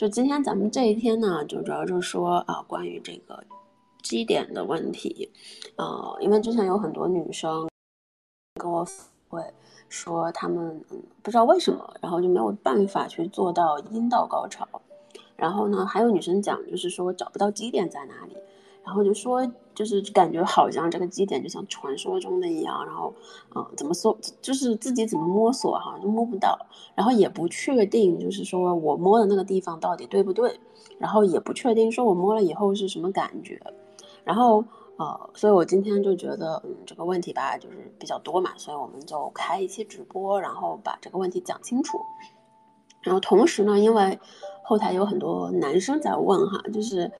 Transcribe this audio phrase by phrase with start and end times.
[0.00, 3.44] 就今天咱们这一天呢，就主要就是说啊，关于这个
[4.02, 5.30] 基点的问题，
[5.76, 7.68] 呃，因为之前有很多女生
[8.58, 8.82] 跟我
[9.28, 9.44] 会
[9.90, 14.66] 说，她们嗯不知道为什么，然后就没有办法去做到阴道高潮，
[15.36, 18.34] 然后呢，还有女生讲，就是说找不到基点在哪里。
[18.82, 23.12] 然后就说，就是感觉好像这个基点就像传说中的一样，然后，
[23.54, 26.58] 嗯，怎么说，就是自己怎么摸索哈，就摸不到，
[26.94, 30.58] 然后也不确定，就是说我摸的那个地方到底对不对，
[30.98, 33.60] 然后也不确定说我摸了以后是什么感觉，
[34.24, 34.64] 然后，
[34.96, 41.98] 呃，所以我今天就觉得，嗯，这个问题吧，就是比较多嘛，所以我们就开一期直播，然后把这个问题讲清楚。
[43.02, 44.18] 然后同时呢，因为
[44.64, 47.12] 后台有很多男生在问哈，就是。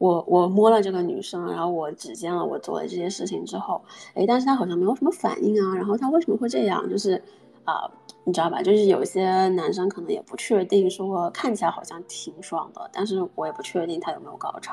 [0.00, 3.82] 我我摸了这个女生，然后我指尖了我做的这些事情之后，
[4.14, 5.76] 哎，但是她好像没有什么反应啊。
[5.76, 6.88] 然后她为什么会这样？
[6.88, 7.22] 就是，
[7.66, 7.86] 啊，
[8.24, 8.62] 你知道吧？
[8.62, 14.72] 就是有些男生可能也不确定，说看起来好像挺爽的，但是我也不确定他有没有高潮，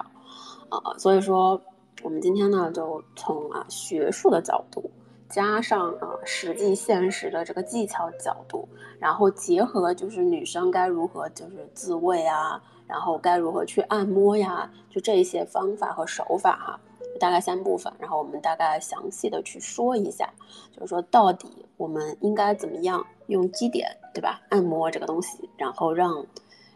[0.69, 1.61] 啊，所以说
[2.03, 4.89] 我们今天呢，就从啊学术的角度，
[5.27, 8.65] 加上啊实际现实的这个技巧角度，
[8.97, 12.63] 然后结合就是女生该如何就是自慰啊。
[12.87, 14.71] 然后该如何去按摩呀？
[14.89, 16.79] 就这些方法和手法哈，
[17.19, 17.91] 大概三部分。
[17.99, 20.27] 然后我们大概详细的去说一下，
[20.71, 24.41] 就是说到底我们应该怎么样用基点，对吧？
[24.49, 26.25] 按摩这个东西，然后让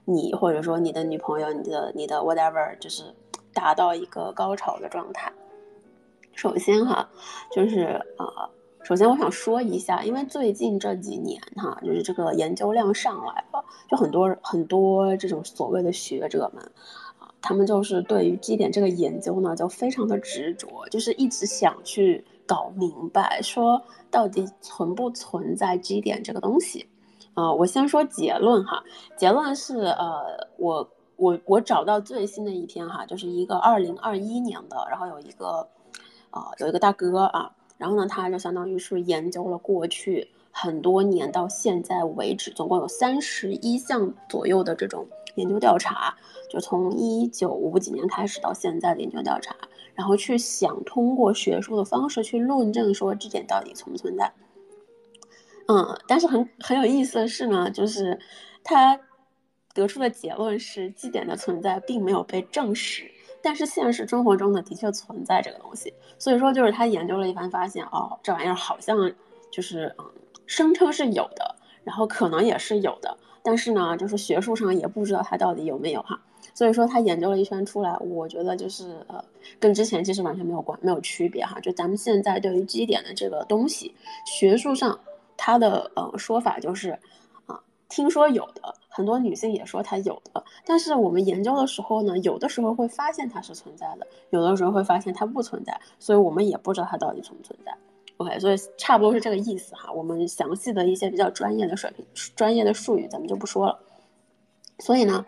[0.06, 3.04] 你或者说你的女朋友、你的你的 whatever，就是
[3.54, 5.32] 达到一个高潮的状态。
[6.34, 7.10] 首先哈，
[7.52, 8.50] 就是啊。
[8.84, 16.64] 首先，我想说一下，因为最近这几年哈，就是这个研究量上来了，就很多很多这种所谓的学者们，
[17.20, 26.86] 啊，他们就是对于基点这个研究呢，就非常的执着，就是一直想去搞明白，说到底存不存在基点这个东西。
[27.34, 28.84] 啊，我先说结论哈，
[29.16, 35.70] 结论是，呃，我我我找到最新的一篇哈，就是一个二零二一年的，然后有一个，
[36.32, 37.52] 啊，有一个大哥啊。
[37.82, 46.16] 然后呢，他就相当于是研究了过去很多年到现在为止，总共有三十一项左右的这种研究调查，
[46.48, 49.56] 就从一九五几年开始到现在的研究调查，
[49.96, 54.32] 然后去想通过学术的方式去论证说这点到底存不存在。
[55.68, 58.20] 嗯，但是很很有意思的是呢，就是
[58.64, 59.00] 他
[59.74, 63.10] 得出的结论是基点的存在并没有被证实。
[63.42, 69.12] 但是现实生活中呢，的确存在这个东西，所以说就是他研究了一番，发现哦，这玩意儿好像
[69.50, 70.06] 就是嗯，
[70.46, 76.20] 声称是有的，然后可能也是有的，但是呢，就是学术上也不知道它到底有没有哈。
[76.54, 79.24] 所以说他研究了一圈出来，我觉得就是呃，
[79.60, 81.60] 跟之前其实完全没有关没有区别哈。
[81.62, 85.00] 就咱们现在对于基点的这个东西，学术上
[85.38, 86.98] 它的呃说法就是，
[87.92, 88.74] 听说有的。
[88.94, 97.74] 很多女性也说它有的，但是我们研究的时候呢，有的时候会发现它是存在的，有的时候会发现它不存在，所以我们也不知道它到底存不存在。
[98.18, 99.90] OK，所以差不多是这个意思哈。
[99.94, 103.80] 我们详细的一些比较专业的水平、专业的术语咱们就不说了。
[104.80, 105.26] 所以呢，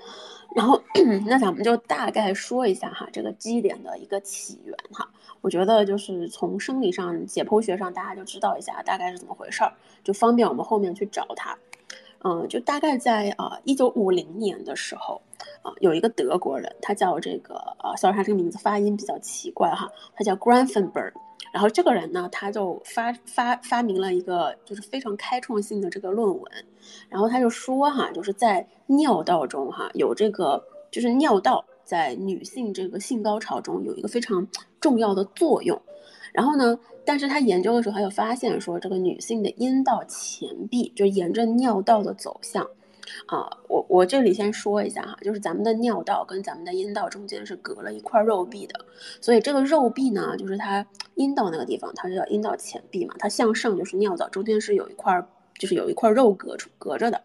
[0.54, 0.82] 然后
[1.26, 5.10] 那咱们就大概说一下哈，这个基点的一个起源哈。
[5.40, 9.72] 我觉得就是从生理上、解剖学上，大家就知道一下大概是怎么回事儿，
[10.04, 11.58] 就方便我们后面去找它。
[12.24, 15.22] 嗯，就大概在啊一九五零年的时候，
[15.62, 21.12] 啊有一个德国人，他叫这个呃，sorry，他这个名字发音比较奇怪哈，他叫 Grafenberg。
[21.52, 26.52] 然后这个人呢，他就发发发明了一个就是非常开创性的这个论文，
[27.10, 34.48] 然后他就说哈，就是在尿道中哈有这个就是尿道在女性这个性高潮中有一个非常
[34.80, 35.80] 重要的作用。
[36.32, 36.80] 然后呢？
[37.06, 42.64] 但是他研究的时候，他又发现说，这个女性的阴道前壁就沿着尿道的走向，
[43.26, 48.86] 啊，我我这里先说一下哈，就是咱们的尿道跟咱们的阴道中间是隔了一块肉壁的，
[49.20, 55.26] 所以这个肉壁呢，就是它阴道那个地方，它叫阴道前壁嘛，它向上就是尿道，中间是有一块，
[55.60, 57.22] 就是有一块肉隔隔着的。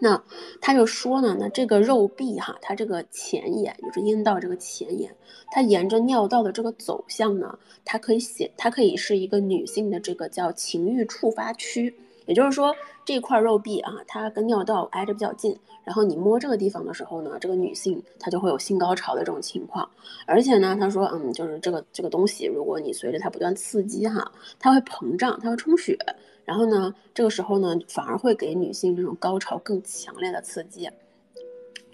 [0.00, 0.22] 那
[0.60, 5.14] 他就说呢，那这个肉壁哈，它这个前沿就是阴道这个前沿，
[5.52, 11.94] 它沿着尿道的这个走向呢，它可以显，它可以是一个女性的这个叫情欲触发区，
[12.26, 12.74] 也就是说
[13.04, 19.88] 这块肉壁啊，它跟尿道挨着比较近，然后你摸这个地方的时候呢，这个女性她就会有性高潮的这种情况，
[20.26, 25.96] 而且呢，他说，嗯，就是这个这个东西，如果你随着它不断刺激哈，它会膨胀，它会充血。
[26.44, 30.90] 然后呢，这个时候呢，反而会给女性这种高潮更强烈的刺激。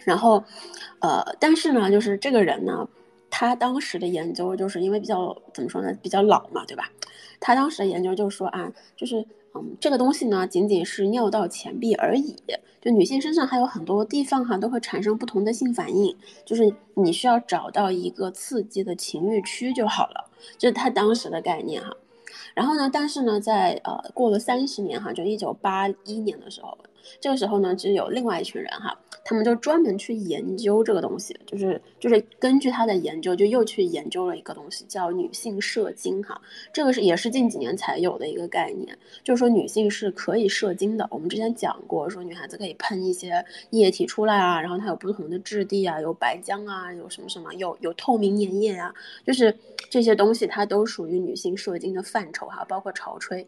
[0.05, 0.43] 然后，
[1.01, 2.89] 呃，但是呢，就是这个人呢，
[3.29, 6.91] 他当时的研究就是因为比较怎么说呢，比较老嘛，对吧？
[7.41, 9.25] 他当时的研究就是说啊，就是
[9.55, 12.37] 嗯，这个东西呢，仅仅是尿道前壁而已。
[12.81, 21.95] 就女性身上还有很多地方哈，都会产生不同的性反应，就是你需要找到一个刺激的情欲区就好了，这是他当时的概念哈。
[22.59, 26.77] 然后呢，但是呢，在呃过了三十年哈，就一九八一年的时候。
[27.21, 36.41] 这个时候呢，就有另外一群人哈，他们就专门去研究这个东西，就是就是根据他的研究，就又去研究了一个东西，叫女性射精哈。
[36.73, 41.07] 这个是也是近几年才有的一个概念，就是说女性是可以射精的。
[41.11, 48.95] 我们之前讲过，说女孩子可以喷一些液体出来啊，然后它有不同的质地啊，有白浆啊，有什么什么，有有透明粘液啊，
[49.27, 49.55] 就是
[49.91, 53.47] 这些东西它都属于女性射精的范畴哈，包括潮吹。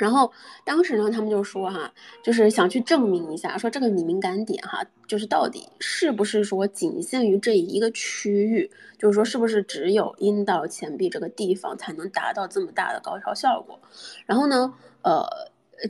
[0.00, 0.32] 然后
[0.64, 1.92] 当时呢，他们就说哈，
[2.22, 13.78] 就是想去证明一下，说这个你敏感点哈，就是到底是不是说仅限于这一个区域，就是说是不是只有阴道前壁这个地方才能达到这么大的高潮效果？
[14.24, 15.22] 然后呢，呃，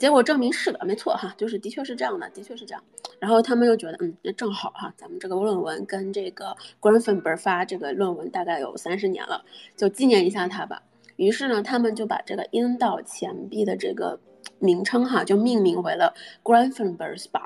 [0.01, 2.83] 结果证明是的，没错哈，就是的确是这样的，的确是这样。
[3.21, 9.45] 然后他们又觉得，嗯，那正好哈，咱们这个论文跟这个 g r a n f e n b e r 发这个论文大概有三十年了，
[9.77, 10.83] 就纪念一下他吧。
[11.20, 14.19] 于是呢，他们就把这个阴道前壁的这个
[14.58, 17.43] 名称哈，就命名为了 Granfenberg Spa，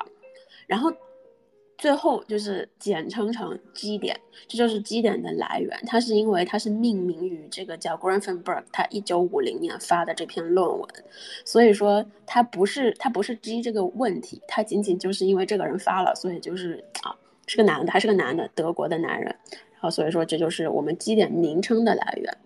[0.68, 0.92] 然后
[1.76, 4.16] 最后就是简称成基点，
[4.46, 5.76] 这就是基点的来源。
[5.88, 10.88] 它是因为它是命名于这个叫 Granfenberg 他一九五零年发的这篇论文，
[11.44, 17.12] 所以说它不是它不是 G 这个问题，它仅仅就是因为这个人发了，所以就是啊
[17.48, 19.34] 是个男的，还是个男的，德国的男人，
[19.72, 22.38] 然后所以说这就是我们基点名称的来源，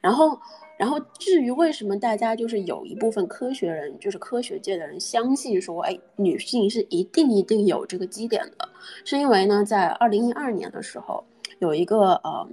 [0.00, 0.40] 然后。
[0.82, 8.68] 然后至于为什么大家就是有一部分科学人，就是科学界的人相信说，哎，女性是一定一定有这个基点的，
[9.04, 11.24] 是因为呢，在二零一二年的时候，
[11.60, 12.48] 有一个呃，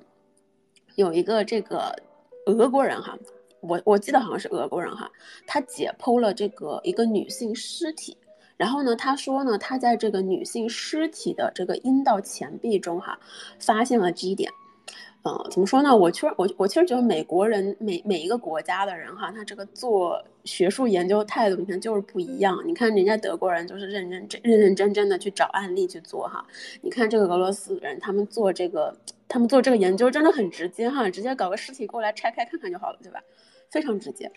[0.94, 1.92] 有一个这个
[2.46, 3.18] 俄国人哈，
[3.62, 5.10] 我我记得好像是俄国人哈，
[5.48, 8.16] 他解剖了这个一个女性尸体，
[8.58, 13.20] 然后呢，他说呢，他在这个女性尸体的这个阴道前壁中哈，
[13.58, 14.52] 发现了基点。
[15.24, 15.96] 嗯，怎么说呢？
[15.96, 22.58] 我确实我我其实觉得美国人每每一个国家的人哈，他这个做学术研究态度，你看就是不一样。
[22.66, 26.46] 你看人家德国人就是认认真认认真真的去找案例去做哈。
[26.82, 28.96] 你看这个俄罗斯人，他们做这个
[29.28, 33.22] 他们做这个研究真的很直接哈，直接搞个尸体过来拆开看看就好了，对吧？
[33.70, 34.32] 非常直接。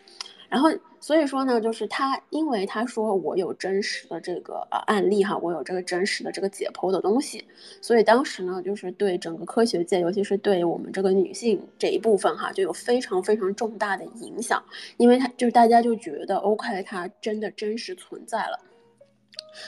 [0.52, 0.68] 然后，
[1.00, 7.42] 所以说呢，就是他，因为他说我有真实的这个呃案例哈，我有这个真实的这个解剖的东西，
[7.80, 14.62] 所以当时呢，就是对整个科学界，尤其是对我们这个女性这一部分哈，就有非常非常重大的影响，
[14.98, 18.60] 因为他就是大家就觉得 OK，它真的真实存在了。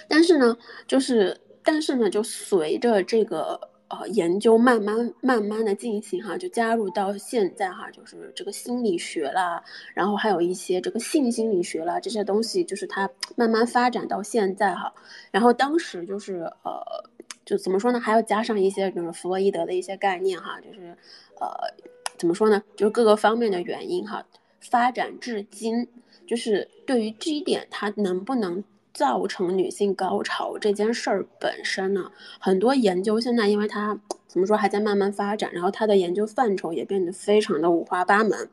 [0.06, 0.54] 但是呢，
[0.86, 3.58] 就是但是呢，就随着这个。
[4.00, 9.62] 呃，研究慢慢慢慢的进行哈，就加入到现在哈，就是这个心理学啦，
[9.94, 14.92] 然后还有一些这个性心理学啦，这些东西就是它慢慢发展到现在哈。
[15.30, 16.82] 然后当时就是呃，
[17.44, 18.00] 就怎么说呢？
[18.00, 20.96] 还要加上一些就是弗洛伊德的一些概念哈，就是
[21.40, 21.48] 呃，
[22.16, 22.62] 怎么说呢？
[22.76, 24.26] 就是各个方面的原因哈，
[24.60, 25.86] 发展至今，
[26.26, 28.64] 就是对于这一点它能不能。
[28.94, 33.98] 造成女性高潮这件事儿本身呢，很多研究现在因为它
[34.28, 38.48] 怎么说还在慢慢发展，然后它的研究范畴也变得非常的五花八门，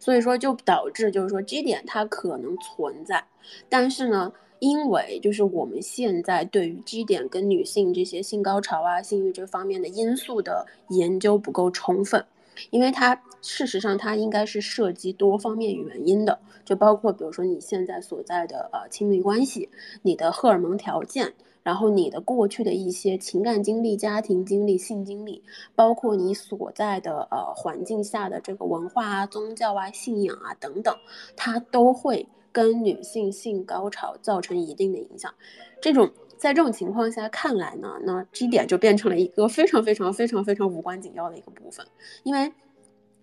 [0.00, 3.22] 所以说就导致就是说 G 点它可能存在，
[3.68, 12.24] 但是呢，因为就是我们现在对于基点跟女性这些性高潮啊、性欲这方面的因素的研究不够充分。
[12.70, 19.68] 因为它事实上它应该是涉及多方面原因的，就包括比如说你现在所在的呃亲密关系，
[20.02, 25.42] 你的荷尔蒙条件，然后你的过去的一些情感经历、家庭经历、性经历，
[25.74, 30.96] 包括你所在的呃环境下的这个文化啊、宗教啊、信仰啊等等，
[31.36, 35.32] 它都会跟女性性高潮造成一定的影响。
[35.80, 36.10] 这种
[36.42, 41.86] 在这种情况下看来呢，那基点就变成了一个非常非常非常非常无关紧要的一个部分，
[42.24, 42.52] 因为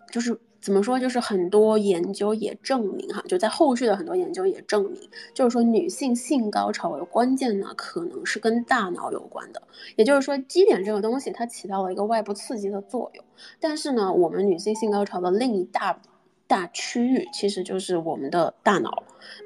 [0.10, 9.62] 就是怎么说，就是很多研究也证明哈，就在后续的很多研究也证明，就是说女性性高潮的关键呢，可能是跟大脑有关的，
[9.98, 13.26] 也就是说基点这个东西它起到了一个外部刺激的作用，
[13.60, 16.02] 但是呢，我们女性性高潮的另一大。
[16.50, 18.90] 大区域其实就是我们的大脑，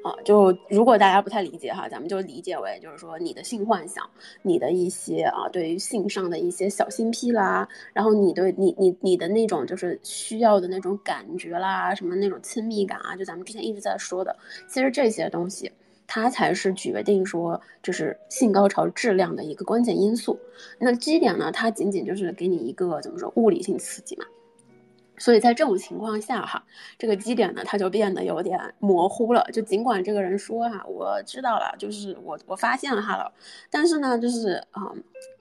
[0.02, 4.08] 啊，就如果大家不太理解哈，咱们就理解为就是说你的性幻想，
[4.40, 14.34] 你的一些啊对于性上的一些小心癖啦，然后你对你你你的那种就是需要的那种感觉啦，什么那种亲密感啊，就咱们之前一直在说的，
[14.66, 15.70] 其实这些东西
[16.06, 20.38] 它才是决定说就是性高潮质量的一个关键因素。
[20.78, 24.24] 那基点呢，它仅仅就是给你一个怎么说物理性刺激嘛。
[25.16, 26.64] 所以在这种情况下哈，
[26.98, 29.46] 这个基点呢，它就变得有点模糊了。
[29.52, 33.32] 就尽管这个人说哈，我知道了，就是我我发现了他了，
[33.70, 34.92] 但是呢，就是啊，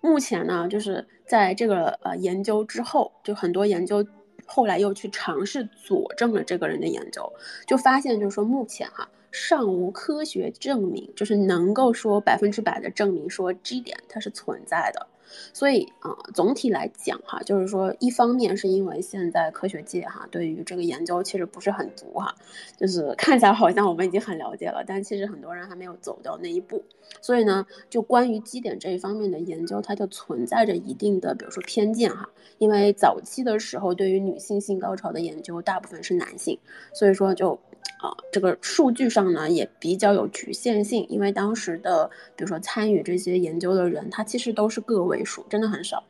[0.01, 4.05] 目前呢，就是在这个呃研究之后，就很多研究
[4.45, 7.33] 后来又去尝试佐证了这个人的研究，
[7.65, 15.07] 就发现就是说目前哈尚无科学证明，就是能够说百分之百的证明说 G 点它是存在的。
[15.53, 22.33] 所以啊，总体来讲哈，就是说，一方面是因为现在科学界哈对于这个研究其实不是很足哈，
[22.77, 26.83] 就是 看起来好像我们已经很了解了，但其实很多人还没有走到那一步。
[27.21, 36.57] 所以呢，就关于基点这一方面的研究，它就存在着一定的，比如说偏见哈，因为早期的时候对于女性性高潮的研究大部分是男性，
[36.93, 37.59] 所以说就。
[38.03, 46.03] 啊，这个数据上呢也比较有局限性，因为当时的比如说参与这些研究的人，他其实都是个位数，真的很少。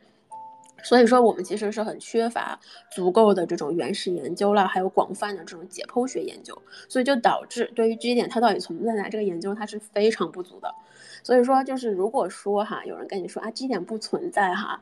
[0.82, 2.58] 所以说我们其实是很缺乏
[2.90, 10.74] 足够的这种原始研究了，还有广泛的这种解剖学研究，所以就导致对于 G 点它到底存不存在这个研究它是非常不足的。
[11.22, 14.80] 所以说就是如果说哈，有人跟你说啊 G 点不存在哈。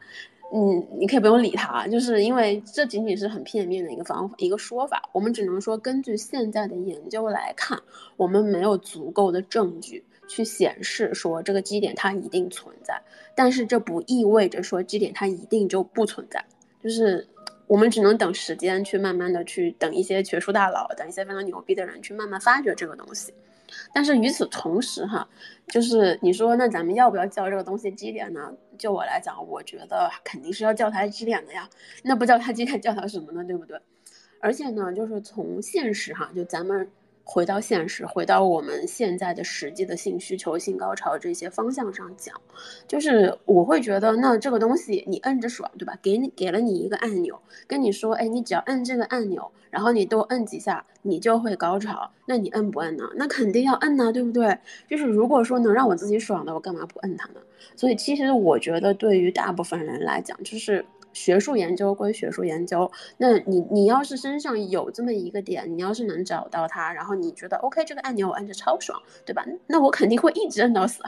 [0.54, 5.08] 嗯，你可以不用理他，就是因为这仅仅是很片面的一个方法一个说法。
[5.10, 7.80] 我们只能说，根据现在的研究来看，
[8.18, 13.00] 我们没有足够的证据去显示说这个基点它一定存在。
[13.34, 16.44] 但是这不意味着说基点它一定就不存在，
[16.82, 17.26] 就是
[17.66, 23.32] 我们只能等时间去慢慢的去等一些学术大佬，等一些非常牛逼的人去慢慢发掘这个东西。
[23.92, 25.28] 但是与此同时，哈，
[25.68, 28.52] 就是你说那咱们要不要叫这个东西基点呢？
[28.78, 31.68] 就我来讲，我觉得肯定是要叫它基点的呀。
[32.02, 33.44] 那不叫它基点，叫它什么呢？
[33.44, 33.78] 对不对？
[34.40, 36.90] 而且呢，就是从现实哈，就咱们。
[37.24, 42.34] 回到现实，回到我们现在的实际的性需求、性高潮这些方向上讲，
[42.86, 45.96] 就是我会觉得，那这个东西你摁着爽，对吧？
[46.02, 52.10] 给你给了你一个按钮，跟你说，哎，你只要摁这个按钮，然后你多摁几下，你就会高潮。
[52.26, 53.08] 那你摁不摁呢？
[53.16, 54.58] 那肯定要摁呐，对不对？
[54.88, 57.40] 就是如果说能让我自己爽的，我干嘛不摁它呢？
[57.76, 60.84] 所以其实我觉得，对于大部分人来讲，就是。
[61.12, 69.44] 学术研究归学术研究，那你你要是身上有这么一个点，你要是能找到它，然后你觉得 OK，这个按钮我按着超爽，对吧？
[69.66, 71.02] 那我肯定会一直摁到死。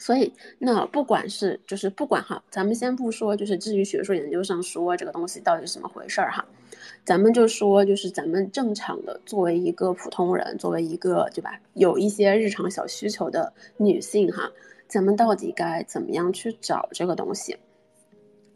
[0.00, 6.46] 所以，那不管是就是不管哈，咱们先不说，就是至于学术研究上说这个东西到底是怎么回事儿哈，
[7.04, 14.48] 咱们就说就是咱们正常的作为一个普通人，作为一个对吧，有一些日常小需求的女性哈，
[14.86, 17.56] 咱们到底该怎么样去找这个东西？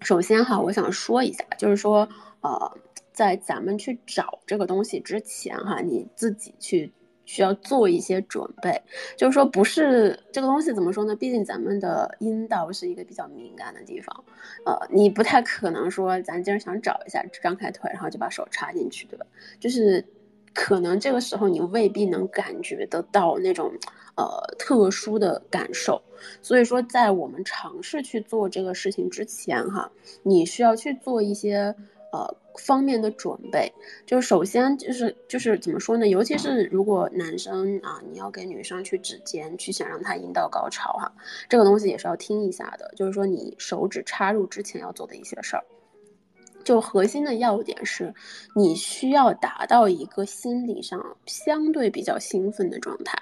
[0.02, 2.08] 首先哈，我想说一下，就是说，
[2.40, 2.78] 呃，
[3.12, 6.92] 在咱们去找这个东西之前哈，你自己去
[7.24, 8.82] 需要做一些准备。
[9.16, 11.14] 就是说，不是这个东西怎么说呢？
[11.16, 14.24] 毕竟咱们的阴道是一个比较敏感的地方，
[14.66, 19.26] 呃，你不太可能说咱今儿想找一下，张开腿然后就把手插进去，对吧？
[19.58, 20.04] 就是。
[20.54, 23.72] 可能这个时候你未必能感觉得到那种，
[24.16, 26.00] 呃，特殊的感受。
[26.40, 29.90] 所以说，在我们尝试去做这个事情之前，哈，
[30.22, 31.74] 你需要去做一些
[32.12, 33.72] 呃方面的准备。
[34.06, 36.06] 就是首先就是就是怎么说呢？
[36.06, 41.12] 尤其是如果男生啊，你要给女生去指尖，去想让她阴道高潮，哈，
[41.48, 42.92] 这个东西也是要听一下的。
[42.94, 45.64] 就是说，你手指插入之前要做的一些事儿。
[46.64, 48.14] 就核心的要点是，
[48.54, 53.18] 你需要达到一个心理上相对比较兴奋的状态，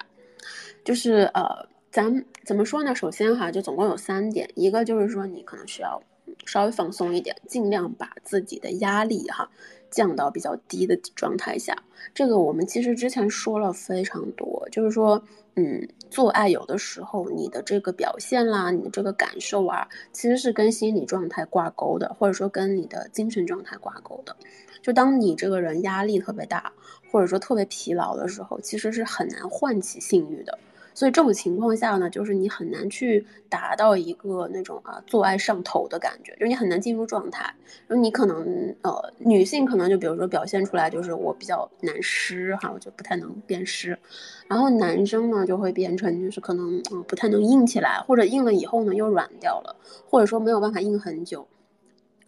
[0.84, 2.94] 就是呃，咱怎么说呢？
[2.94, 6.02] 首先哈，就总共有三点，一个就是说你可能需要
[6.46, 9.50] 稍微放松一点，尽量把自己的压力哈。
[9.90, 11.76] 降到比较低的状态下，
[12.14, 15.20] 这个我们其实之前说了非常多，就是说，
[15.56, 24.36] 嗯，做爱有的时候你的这个表现啦，你的这个感受啊，其实是跟心理状态挂钩的，或者说跟你的精神状态挂钩的。
[24.80, 26.72] 就当你这个人压力特别大，
[27.10, 30.56] 或者说特别疲劳的时候，其实是很难唤起性欲的。
[31.00, 37.42] 所以这种情况下呢，就是你很难去达到一个那种啊做爱上头的感觉，就是你很难进入状态。
[37.86, 43.98] 然后你可能呃女性可能就比如说表现出来就是我比较难湿哈，我就不太能变湿。
[44.46, 49.74] 然后男生呢就会变成就是可能嗯不太能硬起来，或者硬了以后呢又软掉了，
[50.06, 51.48] 或者说没有办法硬很久。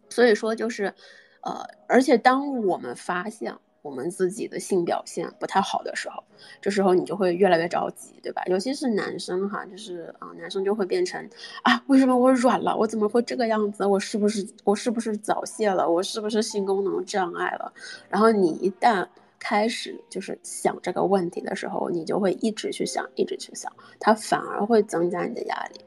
[0.09, 0.95] 所以说就是
[1.43, 3.55] 呃，而且当我们发现。
[3.83, 6.23] 我们自己的性表现不太好的时候，
[6.61, 8.43] 这时候你就会越来越着急，对吧？
[8.47, 11.29] 尤其是男生哈，就是啊，男生就会变成
[11.63, 12.77] 啊，为什么我软了？
[12.77, 13.85] 我怎么会这个样子？
[13.85, 15.91] 我是不是我是不是早泄了？
[15.91, 17.73] 我是不是性功能障碍了？
[18.09, 19.05] 然后你一旦
[19.41, 25.81] 开始就是想这个问题的时候，你就会一直去想，一直去想，它反而会增加你的压力。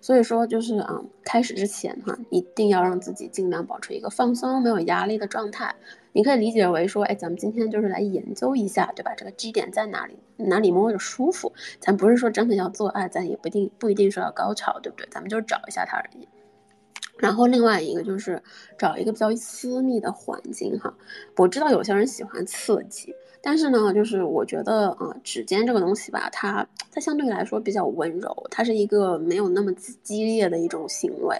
[0.00, 5.74] 所以说就是啊，开始之前哈，一定要让自己尽量保持一个放松、没有压力的状态。
[6.12, 9.14] 你可以理解为说，哎，咱们今天就是来研究一下，对吧？
[9.14, 10.18] 这个 G 点在哪里？
[10.36, 11.52] 哪里摸着舒服？
[11.78, 15.06] 咱不是说真的要做爱，咱也不一定不一定说要高潮，对不对？
[15.10, 16.28] 咱们就找一下它而已。
[17.18, 18.42] 然后另外一个就是
[18.78, 20.92] 找一个比较私密的环境哈。
[21.36, 23.14] 我知道有些人喜欢刺激。
[23.42, 31.36] 但是呢，就是我觉得啊，指尖这个东西吧，它它相对来说比较温柔，它是一个没有那么激烈的一种行为，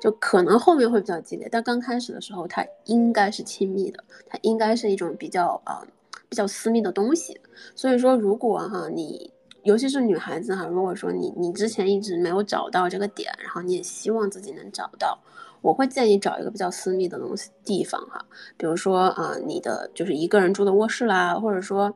[0.00, 5.82] 就可能后面会比较激烈，但刚开始的时候它应该是亲密的，它应该是一种比较啊
[6.28, 7.40] 比较私密的东西。
[7.74, 9.32] 所以说，如果哈你，
[9.64, 15.18] 尤其是女孩子哈，如果说你你之前一直没有找到这个点，然后你也希望自己能找到。
[15.62, 18.24] 我会建议找一个比较私密的东西地方哈，
[18.56, 21.94] 比如说啊，你的就是一个人住的卧室啦，或者说，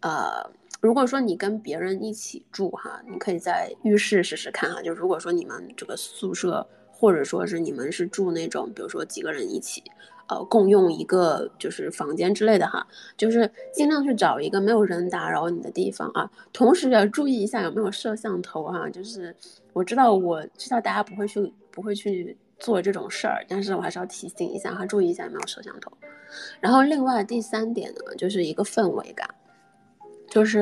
[0.00, 0.50] 呃，
[0.82, 4.82] 如果说你跟别人一起住哈，你可以在浴室试试看哈。
[4.82, 9.82] 就如果说你们这个宿舍，或者说是你们是住那种，比如说几个人一起，
[10.28, 16.30] 呃，共用一个就是房间之类的哈，就是尽量去找一个没有人打扰你的地方啊。
[16.52, 19.34] 同时要注意一下有没有摄像头哈，就是
[19.72, 22.36] 我知道我知道大家不会去不会去。
[22.58, 25.90] 做这种事儿，但是我还是要提醒一下哈，注意一下有没有摄像头。
[26.60, 29.28] 然后另外第三点呢，就是一个氛围感，
[30.28, 30.60] 就是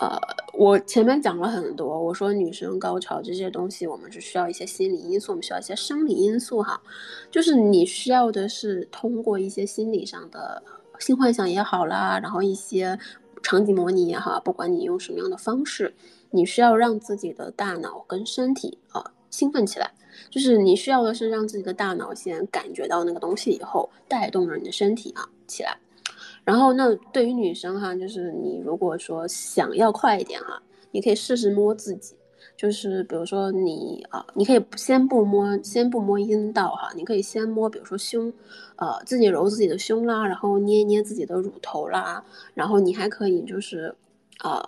[0.00, 0.18] 呃，
[0.54, 6.80] 我前面讲了很多，我说女生高潮这些东西，我们是需要一些心理因素，我们需要一些生理因素哈，
[7.30, 10.62] 就是你需要的是通过一些心理上的
[10.98, 12.98] 性幻想也好啦，然后一些
[13.42, 15.94] 场景模拟也好，不管你用什么样的方式，
[16.30, 19.90] 你需要让自己的大脑跟身体啊兴奋起来。
[20.30, 25.76] 就是你需要的是让自己的大脑先感觉到那个东西以后，带动着你的身体啊起来。
[26.44, 32.14] 然后那对于女生哈，就是你如果说想要快一点哈，你可以试试摸自己。
[32.56, 38.32] 就是比如说你啊，你可以先不摸，先不摸阴道哈，你可以先摸，比如说胸，
[38.76, 42.24] 呃，自己揉自己的胸啦，然后捏捏自己的乳头啦，
[42.54, 43.94] 然后你还可以就是，
[44.44, 44.62] 呃。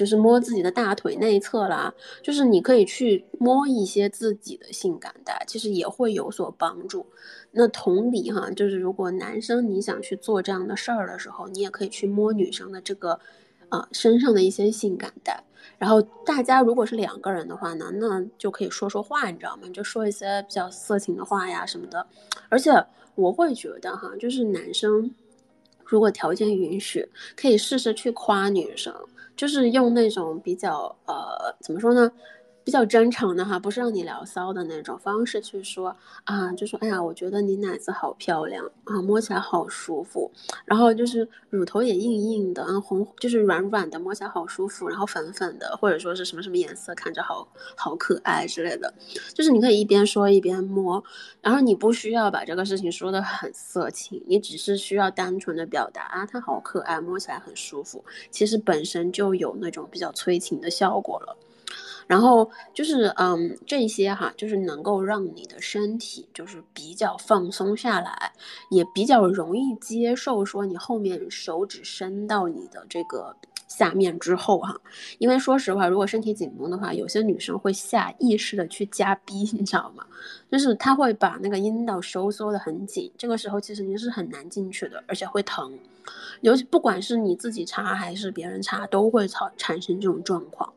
[0.00, 1.92] 就是摸自己的大腿内侧啦，
[2.22, 7.04] 就是你可以去摸一些自己的性感带，其实也会有所帮助。
[7.50, 13.20] 那同理哈，就是如果男生你想去做这样的事儿的时候，你也可以去摸女生的这个，
[13.68, 15.44] 啊身上的一些性感带。
[15.76, 19.68] 然后大家如果是两个人的话呢，那就可以说说话，你知道吗？
[19.70, 22.06] 就说一些比较色情的话呀什么的。
[22.48, 22.70] 而且
[23.16, 25.14] 我会觉得哈，就是男生
[25.84, 28.94] 如果条件允许，可以试试去夸女生。
[29.40, 32.12] 就是用那种比较呃，怎么说呢？
[32.70, 40.30] 比较真诚的哈，不是让你聊骚的那种方式去说啊，就说哎呀，我觉得你奶子好漂亮啊，摸起来好舒服，
[40.64, 48.94] 然后就是乳头也硬硬的，啊，红就是软软的，摸起来好舒服，然后粉粉的，或者说是什么什么颜色，看着好好可爱之类的，
[49.34, 51.02] 就是你可以一边说一边摸，
[51.40, 61.36] 然后你不需要把这个事情说的很色情，你只是需要单纯的表达啊，它好可爱，摸起来很舒服，其实本身就有那种比较催情的效果了。
[62.06, 68.32] 然后就是，嗯，这些哈，就是能够让你的身体就是比较放松下来，
[68.70, 73.36] 也比较容易接受说你后面手指伸到你的这个
[73.68, 74.76] 下面之后哈，
[75.18, 80.04] 因为说实话，如果身体紧绷的话，有些女生会下意识的去夹逼，你知道吗？
[80.50, 85.78] 就是她会把那个阴道收缩的很紧，这个时候其实你是很难进去的，而且会疼，
[86.40, 90.72] 尤其不管是你自己插还是别人插，都会产产生这种状况。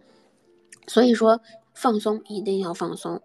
[0.87, 1.39] 所以说
[1.73, 3.21] 放松一定要放松，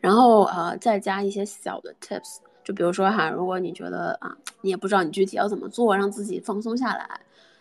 [0.00, 7.20] 然后呃再加一些小的 tips，就比如说哈，如果你觉得啊你也不知道你具体要怎么做让自己放松下来，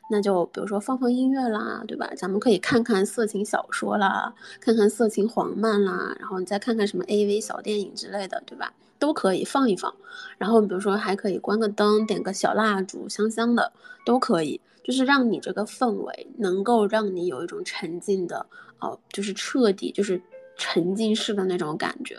[0.10, 2.10] 那就比如说放放音乐啦，对吧？
[2.16, 8.74] 咱们可以看看色情小说啦，看看色情黄漫啦，然后你再看看什么 AV 小电影之类的，对吧？
[8.98, 9.94] 都可以放一放，
[10.38, 13.72] 然后比如说还可以关个灯，点个小蜡烛，香香的
[14.06, 18.46] 都可以，就是让你这个氛围能够让你有一种沉浸的。
[18.80, 20.22] 哦，就是彻底就是
[20.58, 22.18] 沉浸式的那种感觉，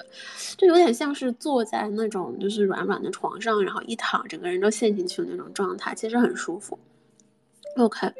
[0.57, 6.79] 就有点像是坐在那种就是软软的床上，然后一躺，整个人都陷进去的那种状态，其实很舒服。
[7.77, 8.13] OK，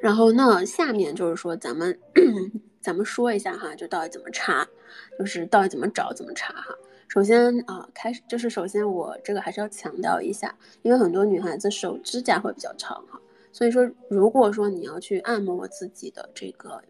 [0.00, 1.98] 然后那下面就是说咱们
[2.80, 4.66] 咱们说一下哈，就到底怎么查，
[5.18, 6.74] 就是到底怎么找怎么查哈。
[7.08, 13.20] 首先啊，开始就是首先我这个还是要强调一下，因为很多女孩子手指甲会比较长哈，
[13.52, 16.80] 所以说如果说你要去按摩自己的这个。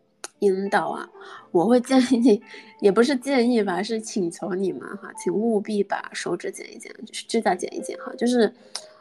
[0.44, 1.09] 引导啊，
[1.50, 2.42] 我会建议你，
[2.80, 8.52] 也不是建议吧，是请求你们哈，请务必把手指剪一剪，就是指甲剪一剪哈，就是，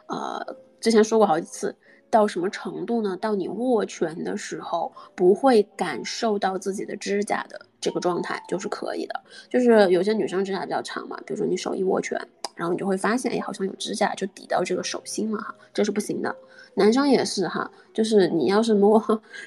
[0.06, 1.74] 呃，之前说过好几次，
[2.10, 3.16] 到什么程度呢？
[3.20, 9.20] 到你握拳的时候不会感受到自己的指甲的这个状态就是可以的。
[9.48, 12.18] 就是有些女生指甲比较长嘛，比如说你手一握拳，
[12.54, 16.34] 然后你就会发现，哎，好像有指甲就抵到这个手心了哈，这是不行的。
[16.76, 19.00] 男生也是哈，就是你要是摸，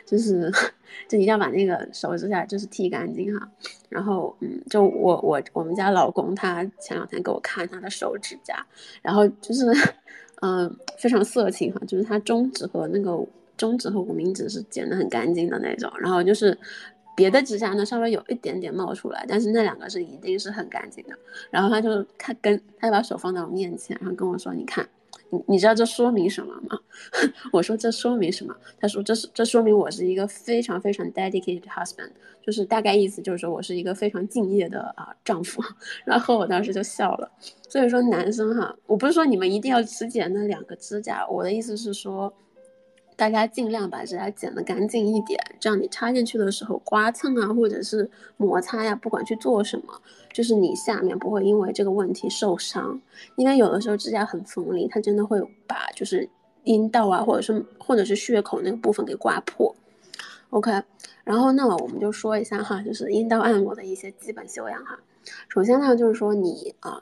[0.05, 0.49] 就是
[1.09, 3.49] 就一定要把那个手指甲就是剃干净哈。
[3.89, 8.65] 然后嗯，就我我我们家老公他前两天给我看他的手指甲，
[9.01, 9.65] 然后就是
[10.41, 13.17] 嗯非常色情哈，就是他中指和那个
[13.57, 16.57] 中指和无名指是剪得很干净的那种，然后就是
[17.15, 21.17] 别的指甲呢稍微有一点点冒出来，但是那两个是一定是很干净的。
[21.49, 24.87] 然后他就他跟他就把手放在我面前，然后跟我说你看。
[25.29, 26.79] 你你知道这说明什么吗？
[27.51, 28.55] 我说这说明什么？
[28.79, 32.11] 他说这是这说明我是一个非常非常 dedicated husband，
[32.41, 35.61] 就是大概意思就是说我是一个非常敬业的啊丈夫。
[36.05, 37.31] 然后我当时就笑了。
[37.69, 42.33] 所以说男生哈，我不是说你们一定要只剪那两个指甲，我的意思是说。
[43.17, 50.01] 大家尽量把指甲剪得干净一点，这样你插进去的时候刮蹭啊，或者是摩擦呀，不管去做什么，
[50.31, 53.01] 就是你下面不会因为这个问题受伤。
[53.35, 56.29] 因为有的时候指甲很锋利，它真的会把就是
[56.63, 59.75] 阴道啊，或者是或者是血口那个部分给刮破。
[60.51, 60.71] OK，
[61.23, 64.97] 然后那么我们就说一下哈，就是阴道按摩的一些基本修养哈。
[65.49, 67.01] 首先呢，就是说你啊，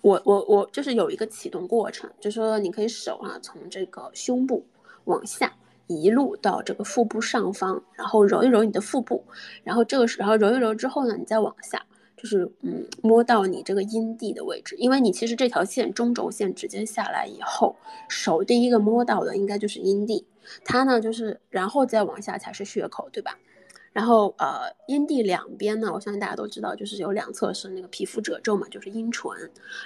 [0.00, 4.64] 我我我就是有一个启动过程，就是说你可以手啊从这个胸部。
[5.06, 5.56] 往下
[5.88, 9.24] 一路到这个腹部上方，然后揉一揉你的腹部，
[9.64, 11.84] 然后这个时候揉一揉之后呢，你再往下，
[12.16, 17.76] 就是嗯摸到你这个阴蒂的位置，因为你其实这条线中轴线直接下来以后，
[18.08, 20.26] 手第一个摸到的应该就是阴蒂，
[20.64, 23.38] 它呢就是然后再往下才是血口，对吧？
[23.92, 29.30] 然后呃阴蒂两边呢，我相信大家都知道，就是有两侧是那个皮肤褶皱嘛，就是阴唇，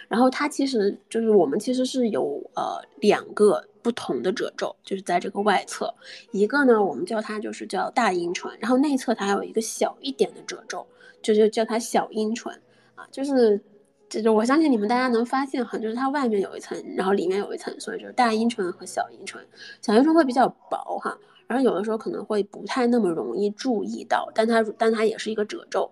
[0.08, 3.66] 然后它其实就是我们其实是有呃两个。
[3.82, 5.94] 不同的褶皱就是在这个外侧，
[6.32, 10.86] 一个呢，我们叫它就是叫大阴唇，然后内侧它还有一个小一点的褶皱，
[11.22, 12.52] 就是叫它小阴唇
[12.94, 13.60] 啊，就是
[14.08, 19.40] 这就我相信你们大家能发现哈，就是它外面有一层，然后里面有一层，所以就是大阴唇和小阴唇，
[19.80, 21.16] 小阴唇会比较薄哈，
[21.46, 25.90] 然后有的时候可能会不太那么容易注意到，但它但它也是一个褶皱。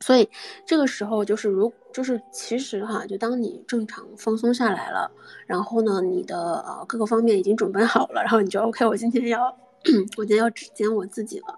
[0.00, 0.28] 所以
[0.66, 5.10] 这个时候就是如就是其实哈，就当你正常放松下来了，
[5.46, 6.36] 然后呢，你的
[6.66, 9.54] 呃各个方面已经准备好了，然后你就 OK，我今天要
[10.16, 11.54] 我今天要指尖我自己了。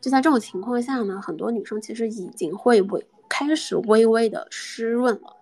[0.00, 5.36] 就在这种情况下呢，很多女生其实已经会微开始微微的湿润了，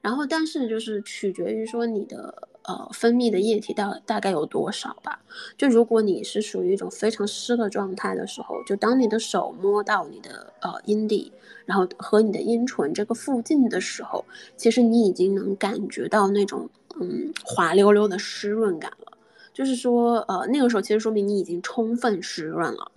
[0.00, 2.48] 然后但是就是取决于说你的。
[2.70, 5.18] 呃，分泌的液体大大概有多少吧？
[5.58, 11.32] 就如果你是属于一种非常湿的状态的时候，就当你的手摸到你的呃阴蒂，
[11.64, 14.24] 然后和你的阴唇这个附近的时候，
[14.56, 16.68] 其实你已经能感觉到那种
[17.00, 19.18] 嗯滑溜溜的湿润感了。
[19.52, 22.92] 就是说，呃，那个时候其实说明你已经充分湿润了，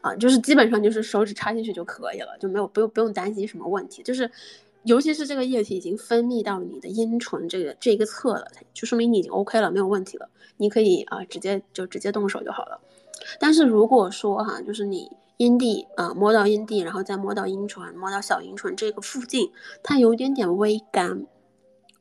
[0.00, 4.30] 啊，就是基本上就是手指插进去就可以了，就没有不用不用担心什么问题，就是。
[4.84, 12.80] 尤其是这个液体已经分泌到你的阴唇这个这个侧了，就说明你已经 OK 了，没有问题了，你可以啊直接就直接动手就好了。
[13.38, 19.50] 但是如果说哈，就是你阴蒂啊摸到阴蒂，然后再摸到阴唇，摸到小阴唇这个附近，
[19.82, 21.26] 它有一点点微干，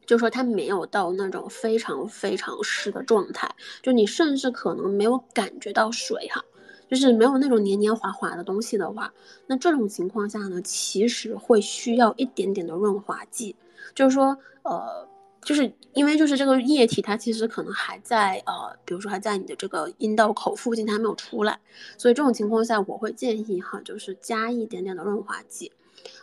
[0.05, 6.43] 就说它没有到那种非常非常湿的状态，就你甚至可能没有感觉到水哈。
[6.89, 9.13] 就是没有那种黏黏滑滑的东西的话，
[9.45, 13.56] 那这种情况下呢，其实会需要一点点的润滑剂。
[13.93, 15.08] 就是说，呃，
[15.41, 21.60] 就是因为就是这个液体它其实可能还在呃，比如说还在你的这个阴道口附近，它还没有出来，
[21.95, 25.71] 所以这种情况下我会建议哈，就是加一点点的润滑剂。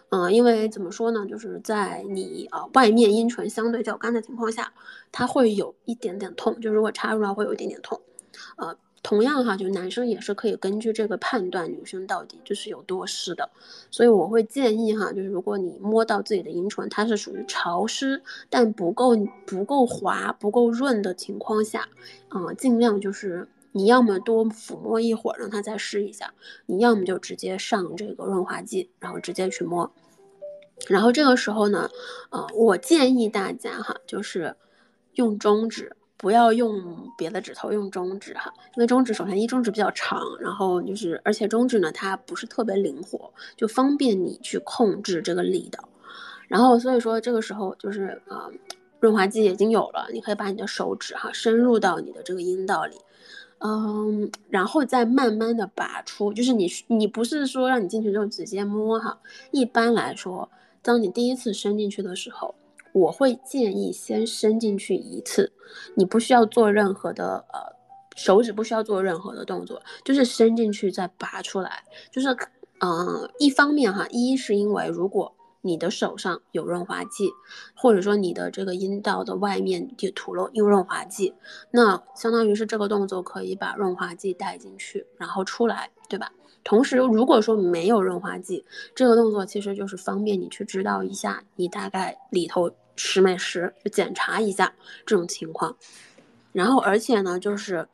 [0.08, 4.72] 嗯，因为怎么说呢，就是在你呃外面阴唇相对较干的情况下，
[5.12, 8.00] 它会有一点点痛，就如果插入来会有一点点痛，
[8.56, 8.76] 呃。
[9.06, 13.48] 同样哈，就男生也是可以根据这个判断女生到底就是有多湿的，
[13.88, 19.16] 所以我会建议哈，就是如果你摸到自己的阴唇，它是属于潮湿但不够
[19.46, 21.88] 不够滑、不够润的情况下，
[22.30, 26.34] 啊，尽量就是你要么多抚摸一会儿，让它再湿一下，
[26.66, 29.88] 你要么就直接上这个润滑剂，然后直接去摸。
[30.88, 31.88] 然后这个时候呢，
[32.30, 34.56] 呃，我建议大家哈，就是
[35.14, 35.94] 用中指。
[36.18, 36.82] 不要用
[37.18, 45.86] 别的指头，用中指哈，因为中指首先一中指比较长，然后就是而且中指呢它不是特别灵活，就方便你去控制这个力道。
[46.48, 48.48] 然后所以说这个时候就是啊，
[48.98, 52.96] 润滑剂已经有了，你可以把你的手指哈深入到你的这个阴道里，
[53.58, 59.18] 嗯，然后再慢慢的拔出，就是你你不是说让你进去就直接摸哈，
[59.50, 60.48] 一般来说，
[60.80, 62.54] 当你第一次伸进去的时候。
[62.96, 65.52] 我会建议先伸进去一次，
[65.96, 67.76] 你不需要做任何的呃，
[68.16, 72.34] 手指不需要做任何的动作，就是伸进去再拔出来，就是
[72.80, 77.30] 嗯，一方面哈，一是因为如果你的手上有润滑剂，
[77.74, 81.34] 或者说你的这个阴道的外面就涂了用润滑剂，
[81.72, 86.32] 那相当于是这个动作可以把润滑剂带进去，然后出来，对吧？
[86.64, 94.72] 同时，如果说没有润滑剂，这个动作其实就是方便你去知道一下你大概里头吃美食，就检查一下
[95.04, 95.76] 这种情况。
[96.52, 97.86] 然后，而且呢，就是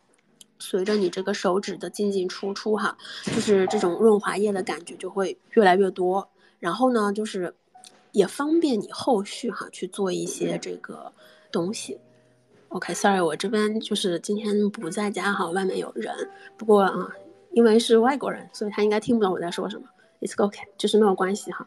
[0.59, 6.31] 随着你这个手指的进进出出，哈，就是这种润滑液的感觉就会越来越多。
[6.59, 7.55] 然后呢，就是。
[8.13, 11.11] 也方便你后续哈去做一些这个
[11.51, 11.99] 东西。
[12.69, 16.15] OK，Sorry，我这边就是今天不在家哈，外面有人。
[16.59, 17.09] 不过啊，
[17.53, 19.89] 因为是外国人，所以他应该听不懂我在说什么。
[20.21, 21.67] It's OK，就是没有关系哈。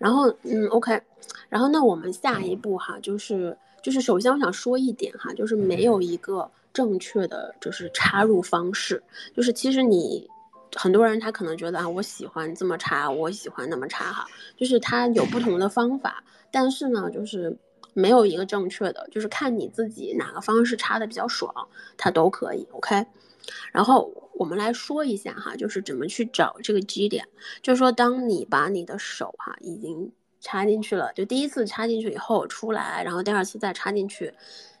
[0.00, 1.00] 然后嗯，OK，
[1.48, 9.02] 然后那我们下一步哈，就是就是首先我想说一点哈，就是没有一个正确的就是插入方式，
[9.34, 10.28] 就是其实你。
[10.74, 17.56] 很多人他可能觉得啊，我喜欢这么插，我喜欢那么插哈，就是他有不同的方法，但是呢，就是
[17.94, 21.50] 没有一个正确的，就是看你自己哪个方式插的比较爽，
[21.96, 23.06] 它都可以，OK。
[23.72, 27.26] 然后我们来说一下哈，就是怎么去找这个基点，
[27.62, 30.12] 就是说当你把你的手哈已经
[30.46, 34.32] 插进去了，就第一次插进去以后出来，然后第二次再插进去。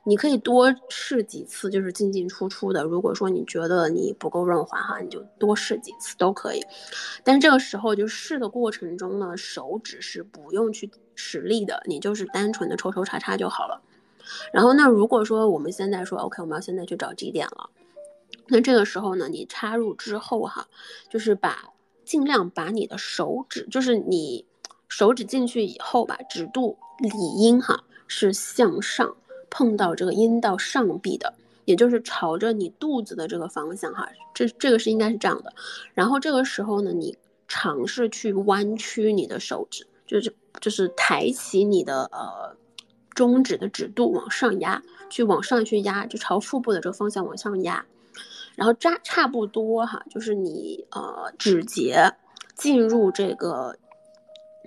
[0.04, 2.84] 你可以多试几次，就是进进出出的。
[2.84, 6.62] 如果说你觉得你不够润滑哈，你就多试几次都可以。
[7.24, 13.82] 但是这个时候就试的过程中呢，手指是不用去使力的，你就是单纯的抽抽插插就好了。
[14.52, 17.68] 然后那如果说我们现在说 OK，我们要现在去找基点了，
[18.46, 20.68] 那这个时候呢，你插入之后哈，
[21.10, 21.70] 就是把
[22.04, 24.46] 尽量把你的手指，就是你
[24.88, 29.16] 手指进去以后吧，指肚理应哈是向上。
[29.48, 31.32] 碰到这个阴道上壁的，
[31.64, 35.52] 也就是朝着你肚子的这个方向哈，这这个是应该是这样的。
[35.94, 42.56] 然后这个时候呢，你尝试去弯曲你的手指，就是就是抬起你的呃
[43.14, 47.86] 中指的指肚往上压，去往上去压，就朝腹部的这个方向往上压。
[48.56, 52.12] 然后扎差不多哈，就是你呃指节
[52.56, 53.76] 进入这个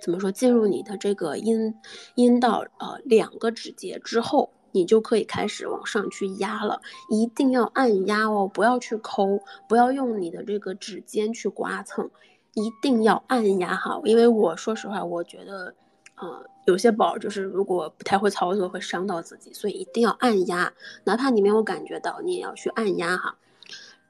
[0.00, 1.74] 怎么说，进入你的这个阴
[2.14, 4.50] 阴道呃两个指节之后。
[4.72, 12.08] 你就可以开始往上去压了，一定要按压哦，不要去抠，不要用你的这个指尖去刮蹭，
[12.54, 14.00] 一定要按压哈。
[14.04, 15.74] 因为我说实话，我觉得，
[16.14, 23.36] 呃，有些宝就是如果不太会操作会伤到自己，所以一定要按压，哪怕你没有感觉到，你也要去按压哈。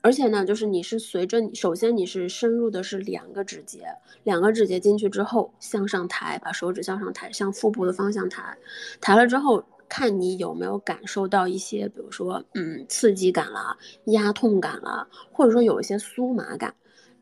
[0.00, 3.84] 而且呢，就是你是随着你，首先你是深入的是两个指节，
[4.24, 8.56] 两个指节进去之后向上抬，把手指向上抬，向腹部的方向抬，
[9.00, 9.64] 抬了之后。
[9.92, 16.72] 看你有没有感受到一些，比如说，嗯，刺激感啦，压痛感啦，或者说有一些酥麻感，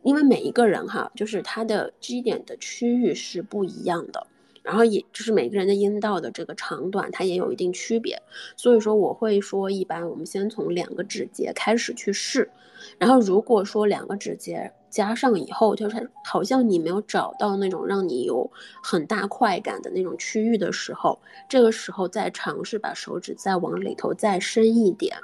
[0.02, 4.26] 因为每一个人哈，就是他的基点的区域是不一样的，
[4.62, 8.20] 然后也就是每个人的阴道的这个长短，它也有一定区别，
[8.54, 12.50] 所以说我会说，一般我们先从两个指节开始去试，
[12.98, 14.72] 然后如果说两个指节。
[14.90, 18.50] 加上以后，就是好像你没有找到那种让你有
[18.82, 25.14] 很大快感的那种区域的时候，这个时候再尝试把手指再往里头再伸一点，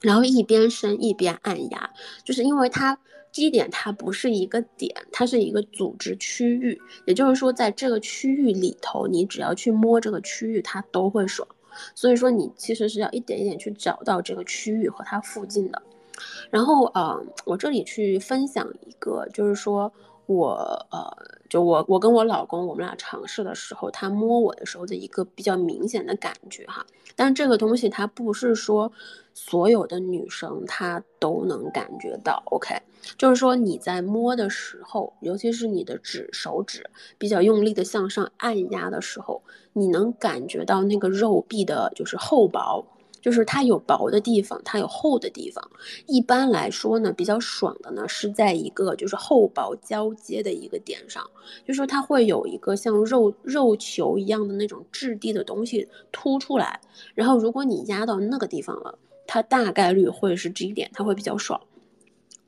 [0.00, 1.88] 然后一边伸一边按压，
[2.24, 2.98] 就是因为它
[3.30, 11.46] 基点它不是一个点，它是一个组织区域，也就是说在这个区域里头，你只要去摸这个区域，它都会爽。
[11.94, 15.80] 所以说你其实是要一点一点去找到这个区域和它附近的。
[16.50, 19.92] 然后呃，我这里去分享一个，就是说
[20.26, 20.50] 我
[20.90, 21.10] 呃，
[21.48, 26.86] 就我我跟我老公，我们俩尝试的时候，他摸我的时候的一个比较明显的感觉哈。
[27.16, 28.90] 但这个东西它不是说
[29.34, 32.74] 所有的女生她都能感觉到，OK？
[33.18, 42.86] 就是说你在摸的时候，尤其是你的指手指比较用力的向上按压的时候，你能感觉到那个肉壁的就是厚薄。
[43.20, 45.62] 就是它有薄的地方，它有厚的地方。
[46.06, 51.22] 一般来说呢，比较爽的呢是在一个就是厚薄交接的一个点上，
[51.66, 56.80] 就说它会有一个像肉肉球一样的那种质地的东西凸出来。
[57.14, 61.60] 然后如果你压到那个地方了，它大概率会是这一点，它会比较爽。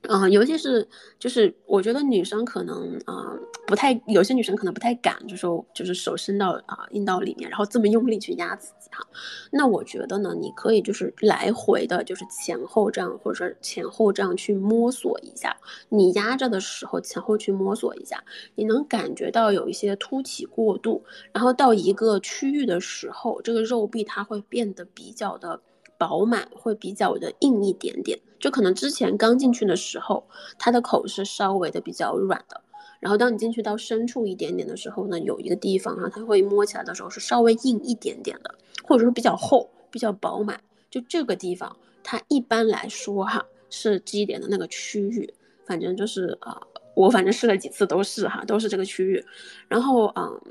[0.09, 0.85] 嗯，尤其是
[1.17, 3.33] 就是我觉得女生可能啊
[3.65, 9.07] 不太，有些女生可能不太敢，就说就是手伸到啊阴道里面，然后这么用力去压自己哈。
[9.49, 15.55] 那我觉得呢，你可以就是来回的，就是前后这样，或者说前后这样去摸索一下。
[15.87, 18.21] 你压着的时候，前后去摸索一下，
[18.55, 25.61] 你能感觉到有一些凸起过度，然后到一个区域的时候，这个肉壁它会变得比较的。
[25.95, 30.21] 饱满会比较的硬一点点，就可能之前刚进去的时候，
[30.59, 32.59] 它的口是稍微的比较软的，
[32.99, 38.53] 然后当你进去到深处一点点的时候呢，有一个地方哈，它会摸起来的时候是稍微硬一点点的，
[38.83, 40.59] 或者说比较厚、比较饱满。
[40.91, 45.33] 就这个地方，它一般来说哈是基点的那个区域，
[45.65, 46.61] 反正就是啊，
[46.97, 49.25] 我反正试了几次都是哈，都是这个区域。
[49.69, 50.41] 然后嗯。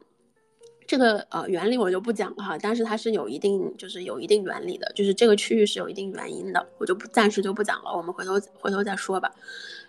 [0.93, 9.33] 这个呃原理我就不讲了哈，但是它是有一定就是有一定原理的，就是这个区域是有一定原因的，我就不暂时就不讲了，我们回头回头再说吧。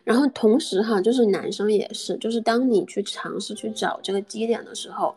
[0.06, 5.14] 然后同时哈，就是男生也是，就是当你去尝试去找这个基点的时候，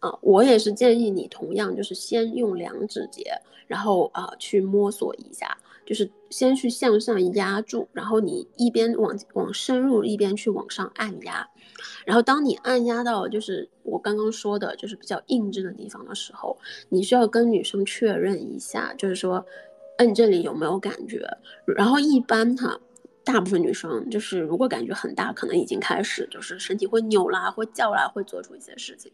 [0.00, 3.32] 啊，我也是建议你同样就是先用两指节，
[3.68, 5.56] 然后啊去摸索一下。
[5.86, 11.48] 就是先去向上压住，然后你一边往往深入，一边去往上按压，
[12.04, 16.56] 然后当你按压到就是我刚刚说的，就是比较硬质的地方的时候，
[16.88, 19.44] 你需要跟女生确认一下，就是说
[19.98, 21.26] 摁这里有没有感觉。
[21.66, 22.78] 然后一般哈，
[23.24, 29.10] 大部分女生就是如果感觉很大，可能已经开始就是身体会扭啦，会叫啦，会做出一些事情。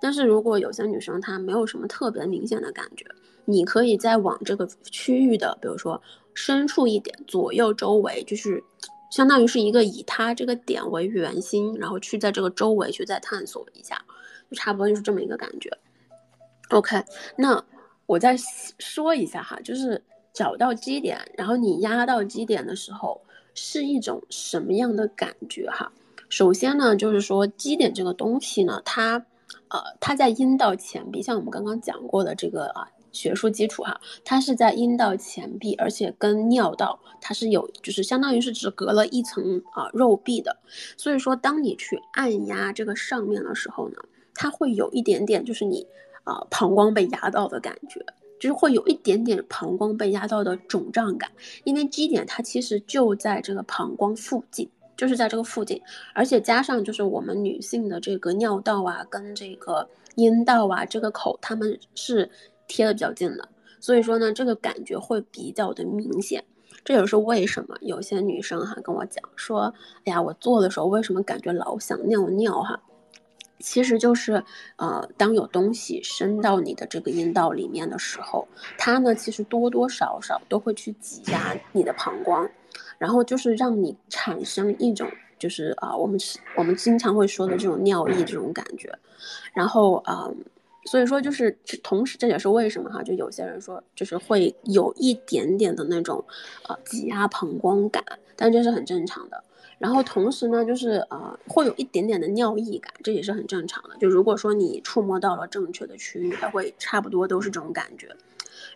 [0.00, 3.06] 但是如果有些女生她没有什么特别明显的感觉。
[3.44, 6.00] 你可以再往这个区域的，比如说
[6.32, 8.62] 深处一点，左右周围，就是
[9.12, 14.02] 相当于是一个以它这个点为圆心，然后去在这个周围去再探索一下，
[14.50, 15.70] 就差不多就是这么一个感觉。
[16.70, 17.04] OK，
[17.36, 17.62] 那
[18.06, 18.34] 我再
[18.78, 23.20] 说一下哈，就是找到基点，然后你压到基点的时候
[23.52, 25.92] 是一种什么样的感觉哈？
[26.30, 29.22] 首先呢，就是说基点这个东西呢，它
[29.68, 32.88] 呃它在阴道前壁，像我们刚刚讲过的这个啊。
[33.12, 40.56] 学术基础哈，它是在阴道前壁，而且跟尿道它是有，就是相当于是只隔了一层啊肉壁的。
[40.96, 43.96] 所以说，当你去按压这个上面的时候呢，
[44.34, 45.86] 它会有一点点，就是你
[46.24, 48.04] 啊膀胱被压到的感觉，
[48.40, 51.30] 就是会有一点点膀胱被压到的肿胀感。
[51.64, 55.80] 因为基点它其实就在这个膀胱附近，就是在这个附近，
[56.14, 62.30] 而且加上就是我们女性的这个尿道啊，跟这个阴道啊这个口，它们是。
[62.72, 63.46] 贴的比较近的，
[63.78, 66.42] 所以说呢，这个感觉会比较的明显。
[66.82, 72.80] 这也是为什么有些女生哈跟我讲说，哎呀，我做的时候为什么感觉老想尿尿哈？
[73.58, 74.42] 其实就是，
[74.76, 82.50] 呃，当有东西伸到你的这个阴道里面的时候，它呢其实多多少少都会去挤压你的膀胱，
[82.96, 85.06] 然后就是让你产生一种
[85.38, 86.18] 就是啊，我们
[86.56, 88.90] 我们经常会说的这种尿意这种感觉，
[89.52, 90.30] 然后啊。
[90.84, 96.24] 所以说，就是同时，这也是为什么哈，就有些人说，就是会有一点点的那种，
[96.68, 98.04] 呃，挤压膀胱感，
[98.36, 99.42] 但这是很正常的。
[99.78, 103.96] 然后同时呢，就是呃，会有一点点的尿意感，这也是很正常的。
[103.98, 108.08] 就如果说你触摸到了正确的区域，它会差不多都是这种感觉。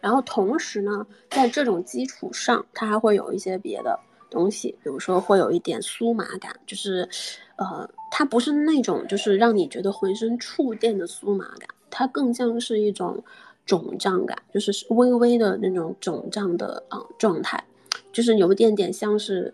[0.01, 3.99] 然后同时呢，在这种基础上，它还会有一些别的
[4.31, 7.09] 东西，比如说会有一点酥麻感，就是，
[7.57, 11.69] 呃，它不是那种就是让你觉得浑身触电的酥麻感。
[11.91, 13.23] 它更像是一种
[13.65, 17.65] 肿胀感，就是微微的那种肿胀的啊状态，
[18.13, 19.53] 就是有点点像是，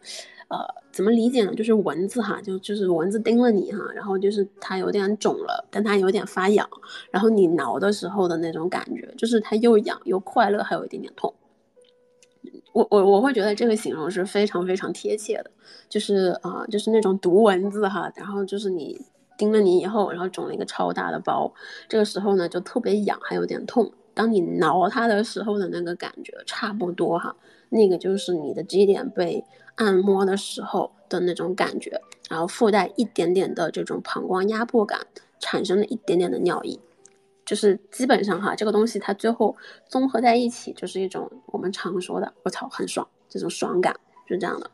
[0.48, 0.58] 呃，
[0.90, 1.54] 怎么理解呢？
[1.54, 6.68] 就是蚊子哈，就就是蚊子叮了你哈，然后就是它有点肿了，但它有点发痒，
[7.10, 11.32] 然后你挠的时候的那种感觉，就是它又痒又快乐，还有一点点痛。
[12.72, 15.50] 我我我会觉得这个形容是非常非常贴切的，
[15.88, 19.00] 就是啊，就是那种毒蚊子哈，然后就是你。
[19.42, 21.52] 叮了你以后，然后肿了一个超大的包，
[21.88, 23.92] 这个时候呢就特别痒，还有点痛。
[24.14, 27.34] 当你挠它的时候的那个感觉差不多哈，
[27.68, 32.00] 那个就是你的基点被按摩的时候的那种感觉，
[32.30, 35.00] 然后附带一点点的这种膀胱压迫感，
[35.40, 36.78] 产生了一点点的尿意，
[37.44, 39.56] 就是基本上哈，这个东西它最后
[39.88, 43.92] 综合在一起就是一种我们常说的“我操很爽”这种爽感，
[44.24, 44.70] 就这样的。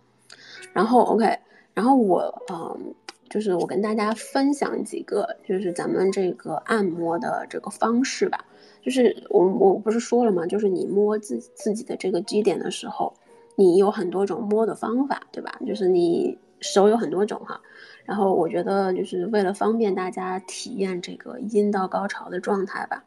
[0.75, 1.39] 然后 OK，
[1.73, 2.95] 然后我嗯。
[3.29, 8.45] 就是我跟大家分享几个，就是咱们这个按摩的这个方式吧。
[8.81, 10.47] 就是我我不是说了吗？
[10.47, 13.13] 就是你摸自自己的这个基点的时候，
[13.57, 15.59] 你有很多种摸的方法，对吧？
[15.67, 17.61] 就是你手有很多种哈。
[18.05, 23.05] 然后我觉得就是为了方便大家体验这个阴道高潮的状态吧，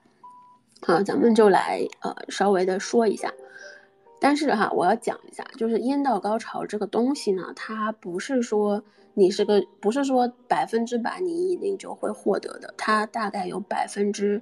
[0.82, 3.34] 好，咱们就来呃稍微的说一下。
[4.20, 8.84] 但是哈，我要讲一下，就是阴道高潮这个东西呢，它不是说。
[9.14, 14.42] 你是个不是说百分之百你一定就会获得的，它大概有百分之，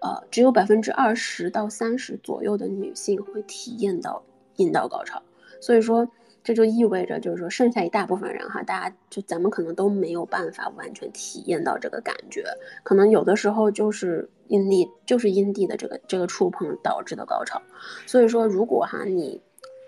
[0.00, 4.22] 呃，只有百分之二十到三十左右的女性会体验到
[4.56, 5.22] 阴道高潮，
[5.60, 6.08] 所以说
[6.42, 12.44] 这就意味着就是说剩下一大部分人哈，大家就咱们可能都没有办法完全体验到这个感觉，
[12.82, 17.60] 可能有的时候就是阴蒂就是阴蒂的这个这个触碰导致的高潮，
[18.06, 19.42] 所以说如果哈你。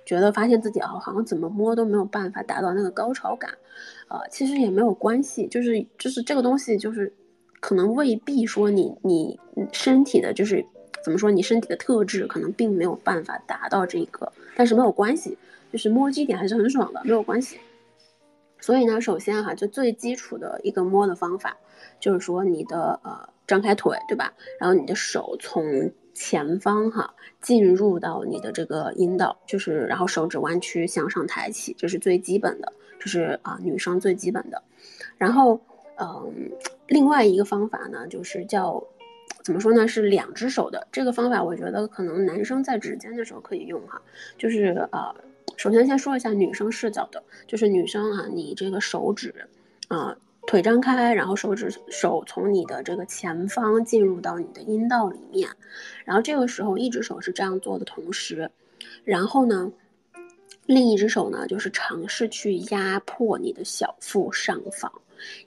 [0.09, 3.51] 觉得发现自己啊，好像怎么摸都没有办法达到那个高潮感，
[4.09, 7.13] 呃，其实也没有关系，就是就是这个东西就是
[7.61, 9.39] 可能未必说你你
[9.71, 10.65] 身体的就是
[11.05, 15.37] 怎么说你身体的特质可能并没有办法达到这个，但是没有关系，
[15.71, 17.59] 就是摸基点还是很爽的，没有关系。
[18.61, 21.55] 所以呢，首先哈，就最基础的一个摸的方法，
[22.01, 24.33] 就是说你的呃张开腿，对吧？
[24.59, 34.61] 然后你的手从前方哈进入到你的这个阴道，就是然后手指弯曲向上抬起，这是最基本的，这是啊女生最基本的。
[35.17, 35.61] 然后
[35.97, 36.51] 嗯，
[36.89, 38.83] 另外一个方法呢，就是叫
[39.45, 39.87] 怎么说呢？
[39.87, 44.03] 是两只手的这个方法，我觉得可能男生在指尖的时候可以用哈，
[44.37, 45.15] 就是呃。
[45.57, 49.35] 首先，先说一下女生视角的，就是女生啊，你这个手指，
[49.89, 50.17] 啊，
[50.49, 55.47] 腿张开，然后手指手从你的这个前方进入到你的阴道里面，
[56.07, 58.51] 然后这个时候一只手是这样做的同时，
[59.05, 59.71] 然后呢，
[60.65, 64.91] 另一只手呢就是尝试去压迫你的小腹上方，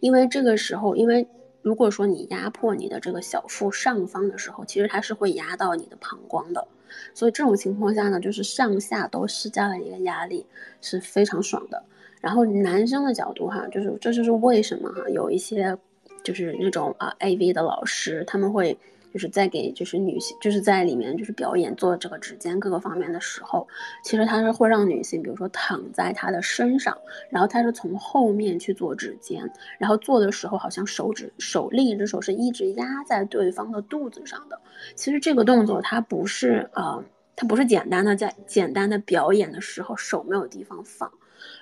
[0.01, 1.27] 因为这个时候，因为
[1.63, 6.67] 如果说你压迫你的这个小腹上方的时候，其实它是会压到你的膀胱的。
[7.15, 10.45] 所以这种情况下呢，就是上下都施加了一个压力，
[10.79, 11.83] 是非常爽的。
[12.21, 15.77] 然后男生的角度哈，就是这就是为什么哈，有一些
[16.23, 18.77] 就是那种啊 AV 的老师，他们会。
[19.13, 23.67] 就是在给就是女性就是在里面就是表演做这个指尖各个方面的时候，
[24.05, 26.97] 其实他是会让女性，比如说躺在他的身上，
[27.29, 29.43] 然后他是从后面去做指尖，
[29.77, 34.57] 然后做的时候好像手指手另一只手是一直压在对方的肚子上的。
[34.95, 37.03] 其实这个动作它不是呃，
[37.35, 41.11] 它不是简单的在简单的表演的时候手没有地方放，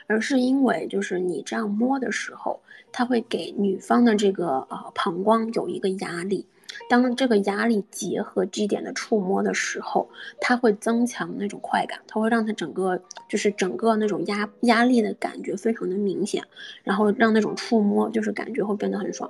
[0.10, 2.60] 而是因为就是你这样摸的时候，
[2.92, 6.48] 它会给女方的这个呃膀胱有一个压力。
[6.90, 10.10] 当这个压力结合 G 点的触摸的时候，
[10.42, 16.44] 它会增强那种快感，它会让它整个就是整个那种压压力的感觉非常的明显，
[16.84, 19.30] 然后让那种触摸就是感觉会变得很爽。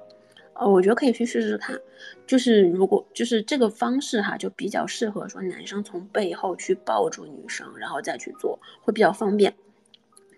[0.54, 1.78] 呃，我觉得可以去试试看，
[2.26, 9.54] 就是如果就是这个方式哈，就比较适合说男生从背后去抱住女生，然后再去做，会比较方便。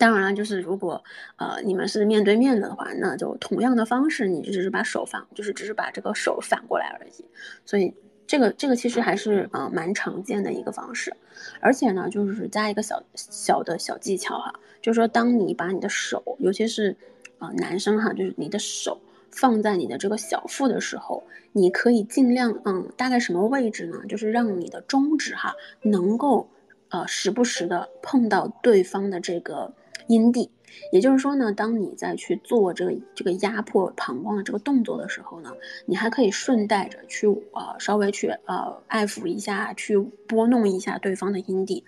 [0.01, 1.03] 当然了，就是如果，
[1.35, 7.23] 呃，你们是面对面的话，那就同样的方式，你就只是把手放，就是只是把这个手反过来而已。
[7.67, 7.93] 所以
[8.25, 11.15] 这个这个其实还是呃蛮常见的一个方式。
[11.59, 16.97] 而且呢，就是加一个小小的小技巧哈，就是说当你把你的手，尤其是，
[17.37, 18.99] 呃男生哈，就是你的手
[19.29, 24.01] 放在你的这个小腹的时候，你可以尽量嗯，大概什么位置呢？
[24.09, 26.49] 就是让你的中指哈能够，
[26.89, 29.71] 呃时不时的碰到对方的这个。
[30.11, 30.51] 阴蒂，
[30.91, 35.53] 也就是说呢，当你在去做这个这个压迫膀胱的这个动作的时候呢，
[35.85, 39.97] 你还可以顺带着去呃稍微去呃爱抚一下，去
[40.27, 41.81] 拨弄一下对方的阴蒂，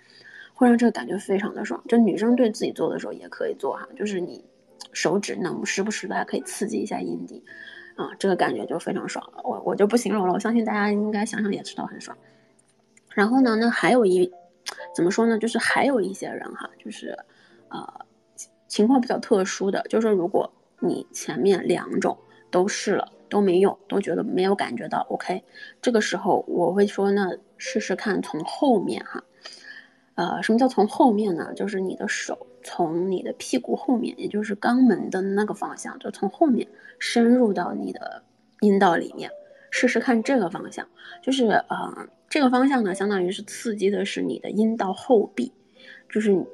[0.54, 1.78] 会让这个感觉非常的爽。
[1.86, 4.42] 就女生对自己做的时候也可以做哈，就是你
[4.94, 7.44] 手指能时不时的还可以刺激一下阴蒂，
[7.96, 9.42] 啊，这个感觉就非常爽了。
[9.44, 12.16] 我我就不形容了，我相信大家应该想想也知道很爽。
[13.14, 14.32] 然后呢，那还有一
[14.96, 15.38] 怎么说呢？
[15.38, 17.14] 就是还有一些人哈，就是
[17.68, 18.03] 呃。
[18.74, 22.18] 情况比较特殊的就是，如果你前面两种
[22.50, 25.44] 都试了都没用，都觉得没有感觉到 OK，
[25.80, 29.22] 这个时候我会说呢，试试看从后面哈，
[30.16, 31.54] 呃，什么叫从后面呢？
[31.54, 36.66] 就是你的手从你的屁股后面，也就是肛门的那个方向，就从后面
[36.98, 38.24] 深入到你的
[38.58, 39.30] 阴道里面，
[39.70, 40.84] 试试看这个方向，
[41.22, 45.52] 就是呃，这个方向呢，相当于是刺激的是你的阴道后壁，
[46.10, 46.44] 就是。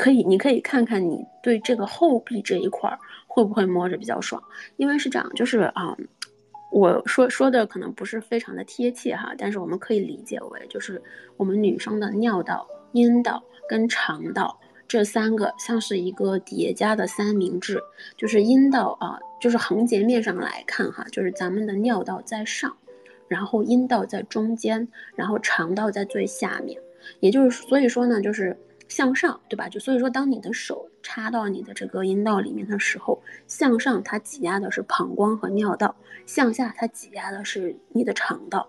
[0.00, 4.42] 可以，你可以看看你对这个后壁这一块儿会不会摸着比较爽，
[4.78, 5.94] 因为是这样，就是啊，
[6.72, 11.02] 我说说的可能不是非常的贴切哈，但是我们可以理解为就是
[11.36, 17.78] 我们女生的尿道、阴道跟肠道这三个像是一个叠加的三明治，
[18.16, 22.74] 就是阴道啊，就是横截面上来看哈，就是咱们的尿道在上，
[23.28, 26.80] 然后阴道在中间，然后肠道在最下面，
[27.20, 28.56] 也就是所以说呢，就是。
[28.90, 29.68] 向上，对吧？
[29.68, 35.94] 就所以说，当你的手插到你的这个阴道里面的时候，向上它挤压的是膀胱和尿道，
[36.26, 38.68] 向下它挤压的是你的肠道。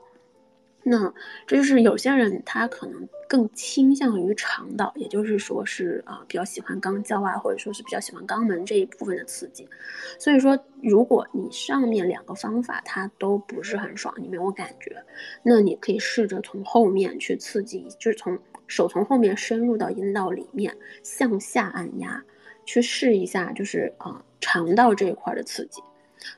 [0.84, 1.13] 那
[1.45, 9.67] 这就是有些人他可能更倾向于肠道，也就是说是啊比较喜欢肛交啊，或者说是比较喜欢肛门这一部分的刺激。
[10.19, 15.03] 所以说，如果你上面两个方法它都不是很爽，你没有感觉，
[15.43, 18.38] 那你可以试着从后面去刺激，就是从。
[18.72, 22.24] 手从后面深入到阴道里面，向下按压，
[22.63, 25.82] 去试一下，就是啊肠道这一块的刺激，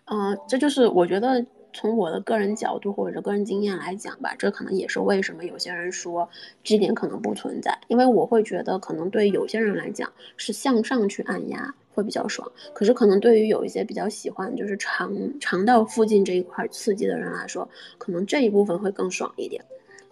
[0.06, 6.28] 呃，这就是我觉得从我的个人角度或者个人经验来讲吧，这可能也是为什么有些人说
[6.64, 17.70] G 点可能不存在，因为我会觉得可能对有些人来讲是向上去按压会比较爽，可是可能对于有一些比较喜欢就是肠肠道附近这一块刺激的人来说，
[18.00, 19.64] 可能这一部分会更爽一点。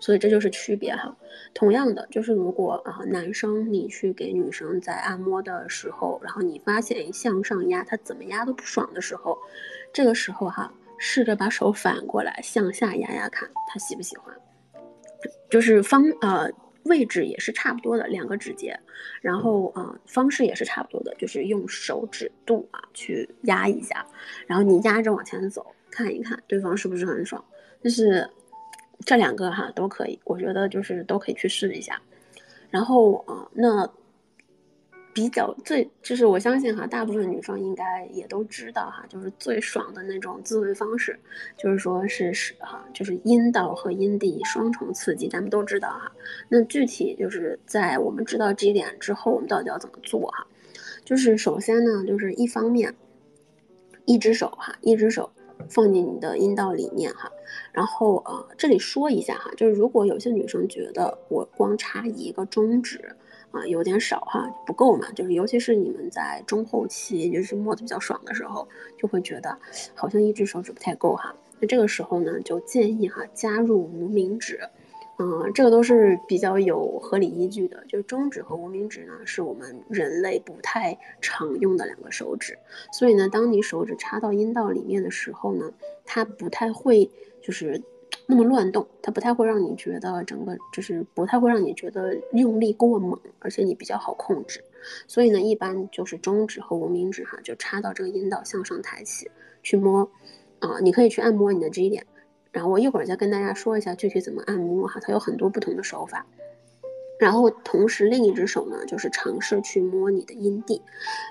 [0.02, 1.16] 所以这就是区别哈。
[1.54, 9.38] 同样的，就是如果啊，男生你去给女生在按摩的时候，然后你发现向上压，她怎么压都不爽的时候，
[9.94, 14.36] 这个时候哈，试着把手反过来向下压压看，他喜不喜欢？
[15.50, 16.50] 就是方呃
[16.86, 18.80] 位置也是差不多的两个指节，
[19.22, 24.06] 然后啊方式也是差不多的，就是用手指肚啊去压一下，
[24.48, 27.44] 然后你压着往前走，看一看对方是不是很爽，
[27.84, 28.28] 就是。
[29.06, 32.02] 这两个哈都可以，我觉得就是都可以去试一下。
[32.70, 33.90] 然后啊，那
[35.14, 41.20] 比较最就是我相信哈，大部分女生应该也都知道哈，就是最爽的那种自慰方式，
[41.58, 46.12] 就是说是是哈，就是阴道和阴蒂双重刺激，咱们都知道哈。
[46.48, 50.48] 那具体就是在我们知道这一点之后，我们到底要怎么做哈？
[51.04, 52.96] 就是首先呢，就是一方面，
[54.06, 55.32] 一只手哈，一只手。
[55.70, 57.32] 放进你的阴道里面哈，
[57.72, 63.16] 然后呃，这里说一下哈，就是如果有些女生觉得我光插一个中指
[63.52, 69.58] 啊有点少哈，不够嘛，就是尤其是你们在中后期就是摸的比较爽的时候，就会觉得
[69.96, 74.60] 好像一只手指不太够哈，那这个时候呢，就建议哈加入无名指。
[75.20, 77.86] 嗯，这个都是比较有合理依据的。
[77.88, 82.58] 就是中指和无名指呢，是我们人类不太常用的两个手指，
[82.92, 85.74] 所以呢，当你手指插到阴道里面的时候呢，
[86.06, 87.12] 它不太会
[87.42, 87.82] 就是
[88.28, 94.64] 那么乱动，它不太会让你觉得整个就是不太会让你觉得用力过猛，而且你比较好控制。
[95.08, 99.30] 所以呢，一般就是中指和无名指哈，就插到这个阴道向上抬起
[99.62, 100.10] 去摸，
[100.60, 102.06] 啊，你可以去按摩你的 G 点。
[102.52, 106.26] 然后我一会儿再跟大家说一下具体怎么按摩哈，它有很多不同的手法。
[107.20, 110.82] 然后同时另一只手呢，就是尝试去摸你的阴蒂，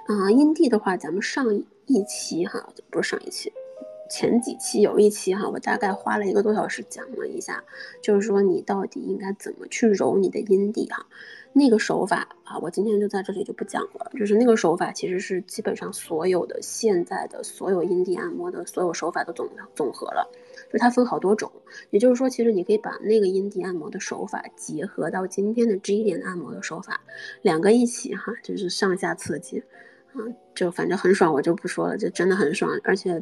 [0.06, 1.52] 啊，阴蒂的话，咱们上
[1.86, 3.52] 一期哈，不是上一期，
[4.10, 7.62] 前几期有一期哈，我大概花了一个多小时讲了一下，
[8.02, 11.06] 就是说你到底应该怎么去揉你的阴蒂哈。
[11.52, 14.12] 那个手法啊，我今天就在这里就不讲了。
[14.16, 20.30] 就是那个手法其实是基本上所有的现在的所有阴蒂按摩的所有手法都总总和了。
[20.72, 21.50] 就它分好多种，
[21.90, 27.00] 也就是说，其实你可以把那个阴蒂按摩的手法结合到今天的 G 点按摩的手法，
[27.42, 29.60] 两个一起哈，就是上下刺激，
[30.12, 30.22] 啊，
[30.54, 33.20] 就反正很爽，我就不说了，就真的很爽，而且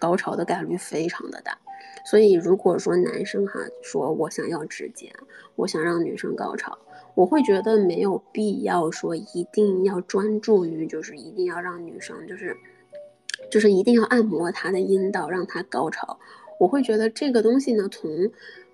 [0.00, 1.56] 高潮的概率非常的大。
[2.04, 5.12] 所以如果说男生哈说我想要直接，
[5.54, 6.78] 我想让女生高潮，
[7.14, 12.56] 我会觉得没有必要说一定要专注于，就是一定要让女生就是，
[13.50, 16.18] 就是一定要按摩她的阴道让她高潮。
[16.58, 18.10] 我会觉得这个东西呢，从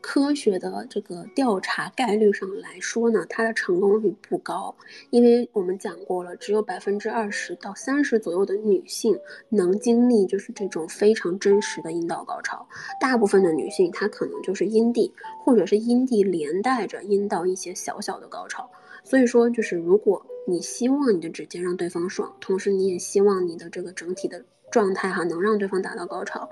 [0.09, 4.73] 科学的这个调查概率上来说呢，它的成功率不高，
[5.11, 12.69] 因为我们讲过了，只有百分之二十到三十左右的女性能经历就是这种非常真实的阴道高潮，
[13.01, 15.13] 大部分的女性她可能就是阴蒂
[15.45, 18.71] 或者是阴蒂连带着阴道一些小小的高潮，
[19.03, 26.49] 所以说就是如果你希望你的指尖让对方爽，同时你也希望你的这个整体的状态哈能让对方达到高潮。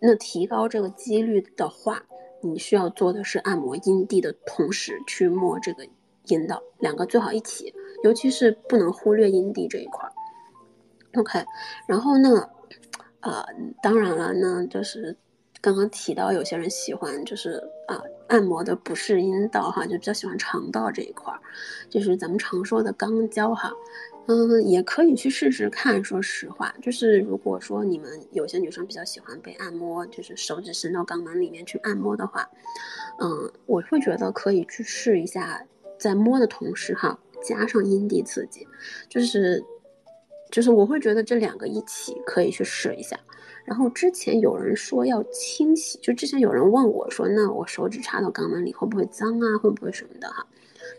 [0.00, 2.04] 那提高这个几率的话，
[2.40, 5.86] 你需要做的是按摩阴蒂的同时去摸这个
[6.26, 7.74] 阴道，两个最好一起，
[8.04, 10.12] 尤其是不能忽略阴蒂这一块儿。
[11.18, 11.44] OK，
[11.86, 12.48] 然后呢，
[13.20, 13.44] 呃，
[13.82, 15.16] 当然了，呢就是
[15.60, 21.40] 刚刚提到有些人喜欢就是啊按摩的不是阴道哈，就比较喜欢肠道这一块儿，
[21.88, 23.72] 就是咱们常说的肛交哈。
[24.30, 26.04] 嗯，也可以去试试看。
[26.04, 32.46] 说实话，就是如果说你们有些女生比较喜欢被按摩，就是手指伸到肛门里面去按摩的话，
[33.22, 35.66] 嗯，我会觉得可以去试一下，
[35.98, 38.68] 在摸的同时哈，加上阴蒂刺激，
[39.08, 39.64] 就是，
[40.50, 43.18] 就是我会觉得这两个一起可以去试一下。
[43.64, 49.56] 然后之前有人说要清洗，就之前有人问我说，那我手指插到肛门里会不会脏啊？
[49.56, 50.46] 会不会什么的哈？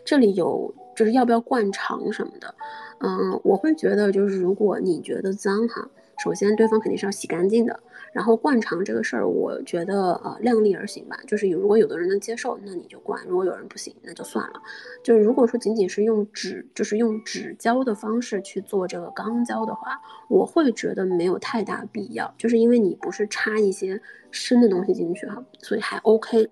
[0.04, 2.54] 这里有就是要不要灌肠什么的。
[2.98, 5.88] 嗯，我会觉得就是如果你觉得脏哈，
[6.22, 7.80] 首先对方肯定是要洗干净的。
[8.12, 11.18] 然后灌肠这个事儿，我觉得呃量力而行吧。
[11.26, 14.60] 就是如果有的人能接受，那你就灌；如果有人不行，那就算了。
[15.02, 19.98] 就是如果说仅仅是用纸，就是用纸胶的方式去做这个肛交的话，
[20.28, 22.34] 我会觉得没有太大必要。
[22.36, 23.98] 就是因为你不是插一些
[24.30, 26.50] 深的东西进去哈，所以还 OK。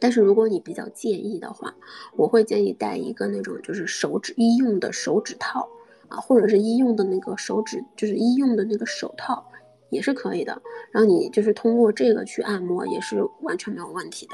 [0.00, 1.74] 但是如果你比较介意的话，
[2.16, 5.68] 我会建议带一个那种就是手指医用的手指套
[6.08, 9.46] 啊，或者是医用的那个手指，就是医用的那个手套，
[9.90, 10.60] 也是可以的。
[10.90, 14.32] 然后你就是通过这个去按摩，也是完全没有问题的。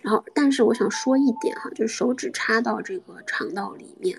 [0.00, 4.18] 然后，但是我想说一点哈，就是手指插到这个肠道里面，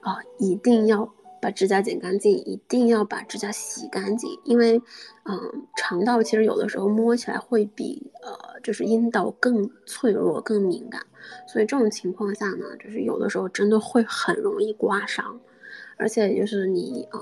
[0.00, 4.80] 啊，一定要把指甲剪干净，一定要把指甲洗干净，因为，
[5.24, 11.00] 嗯，肠道其实有的时候摸起来会比呃，就是阴道更脆弱、更敏感，
[11.46, 15.40] 所以这种情况下呢，就是有的时候真的会很容易刮伤，
[15.96, 17.18] 而且就是你啊，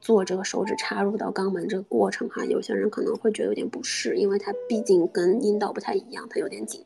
[0.00, 6.84] 做这个手指插入到肛门这个过程哈，有些人可能会觉得有点不适，因为它毕竟跟阴道不太一样，它有点紧。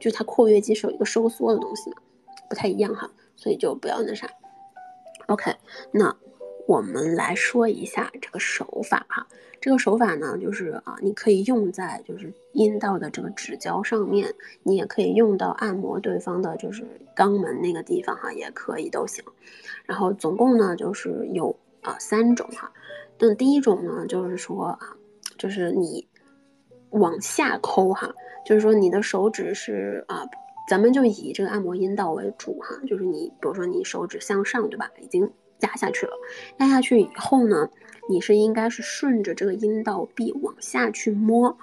[0.00, 1.96] 就是它括约肌是有一个收缩的东西嘛，
[2.50, 4.28] 不太一样哈，所以就不要那啥。
[5.28, 5.54] OK，
[5.92, 6.14] 那
[6.66, 9.26] 我们来说一下这个手法哈。
[9.60, 16.86] 这个手法呢，就是啊，你可以用在就是阴道的这个指胶上面，你也可以用到按摩对方的就是
[17.16, 19.24] 肛门那个地方哈，也可以都行。
[19.84, 22.70] 然后总共呢就是有啊三种哈。
[23.18, 24.96] 那第一种呢就是说啊，
[25.38, 26.06] 就是你
[26.90, 28.14] 往下抠哈。
[28.44, 30.22] 就是说，你的手指是啊，
[30.68, 32.78] 咱们就以这个按摩阴道为主哈。
[32.86, 34.90] 就是你，比如说你手指向上，对吧？
[35.00, 35.32] 已经
[35.64, 36.12] 压下去了，
[36.58, 37.68] 压下去以后呢，
[38.08, 41.56] 你是应该是顺着这个阴道壁往下去摸，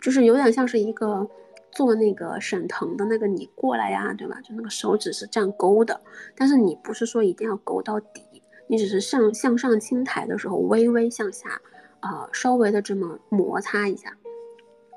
[0.00, 1.28] 就是有点像是一个
[1.72, 4.40] 做那个沈腾的那个你过来呀，对吧？
[4.42, 6.00] 就那个手指是这样勾的，
[6.36, 8.22] 但是你不是说一定要勾到底，
[8.68, 11.60] 你只是向向上轻抬的时候微微向下，
[12.00, 14.16] 啊，稍微的这么摩擦一下。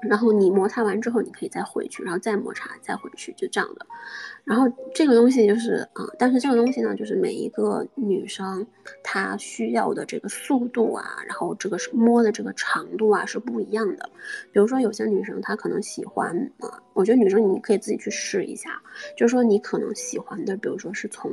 [0.01, 3.85] 然后你摩擦完之后，你可以再回去，然后再摩擦，再回去，就这样的。
[4.43, 8.65] 然后这个东西就是啊，但是这个东西呢，就是每一个女生
[9.03, 14.09] 她需要的这个速度啊，然后这个是摸的这个长度啊是不一样的。
[14.51, 18.81] 比如说有些女生她可能喜欢啊，我觉得女生你可以自己去试一下，
[19.17, 21.31] 就是说你可能喜欢的，比如说是从，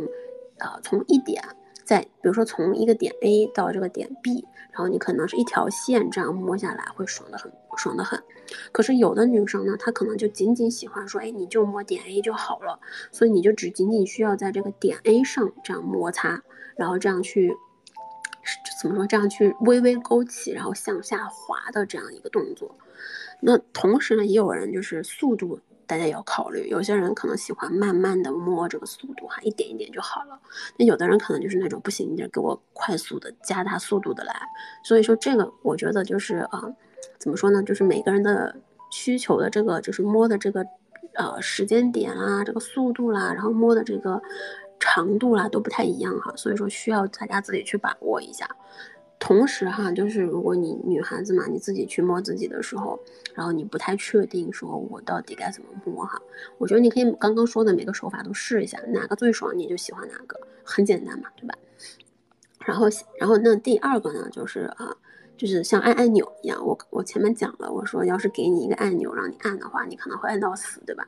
[0.58, 1.42] 呃，从一点。
[1.84, 8.22] 在比如说从一个点 A 到这个点 B，然后你可能是一条线这样摸下来会爽的很，爽得很。
[8.72, 12.78] 可是有的女生呢，她可能就仅仅喜欢说，哎，你就摸点 A 就好了，
[13.10, 16.42] 所以你就只仅仅需要在这个点 A 上这样摩擦，
[16.76, 17.54] 然后这样去，
[18.80, 19.06] 怎么说？
[19.06, 22.76] 这样去微微勾起，然后向下滑的这样一个动作。
[23.40, 25.60] 那同时呢，也有人就是速度。
[25.88, 30.36] 大家也要考虑，有些人可能喜欢慢慢的摸这个速度哈，一点一点就好了。
[30.76, 34.34] 那有的人可能就是那种不行，你得给我快速的加大速度的来。
[34.82, 36.60] 所以说这个我觉得就是啊，
[37.18, 37.62] 怎么说呢？
[37.62, 38.56] 就是每个人的
[38.90, 40.64] 需求的这个就是摸的这个
[41.14, 44.22] 呃时间点啦，这个速度啦，然后摸的这个
[44.78, 46.32] 长度啦都不太一样哈。
[46.36, 48.48] 所以说需要大家自己去把握一下。
[49.18, 53.00] 同时哈，就是如果你女孩子嘛，你自己去摸自己的时候，
[53.34, 56.20] 然后你不太确定说我到底该怎么摸哈，
[56.58, 61.54] 我觉得你可以刚刚说的每个手法都试一下，哪个最爽你就喜欢哪个，很简单嘛，对吧？
[62.66, 62.88] 然后，
[63.18, 64.94] 然后那第二个呢，就是啊，
[65.36, 71.06] 就是像按按钮一样，我我前面讲了，我说要是给你一个按钮让你按的话，你可能会按到死，对吧？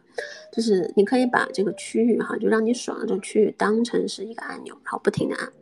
[0.52, 5.52] 就是你可以把这个区域哈，就让你爽的这个区域当成是一个按钮，然后不停的按，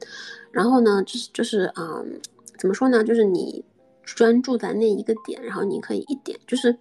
[0.50, 2.20] 然后呢，就是就是嗯。
[2.58, 3.04] 怎么说呢？
[3.04, 3.62] 就是你
[4.02, 6.74] 专注在那一个点，然后你可以一点，就是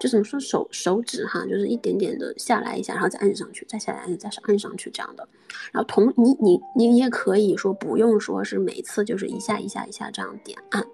[0.00, 5.26] 就怎么说手手指哈，就是一点点的下来一下，然后再按上去，再下来再按上去这样的。
[5.72, 10.84] 然后同你你你也可以说不用说是每次就是一下一下一下这样点按，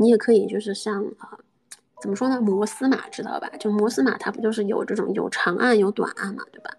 [0.00, 1.38] 你也可以就是像啊。
[2.00, 2.40] 怎么说呢？
[2.40, 3.50] 摩斯码知道吧？
[3.58, 6.70] 就摩斯码，它不就是有这种有长按有短按嘛，对吧？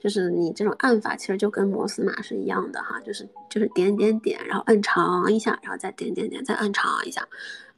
[0.00, 7.26] 就是你这种按法其实就跟摩斯码是一样的哈，就是就是点点点，然后按长一下，然后再点点点，再按长一下。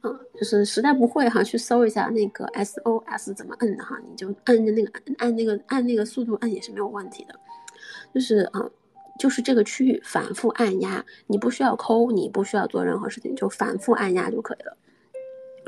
[0.03, 7.35] 嗯，就是实在不会哈，去搜一下那个 SOS 怎么摁的哈，你就按着那个按按那个按那个速度按也是没有问题的。
[8.13, 8.69] 就是啊，
[9.19, 14.77] 就是这个区域反复按压，你不需要抠，你不需要做任何事情，就反复按压就可以了。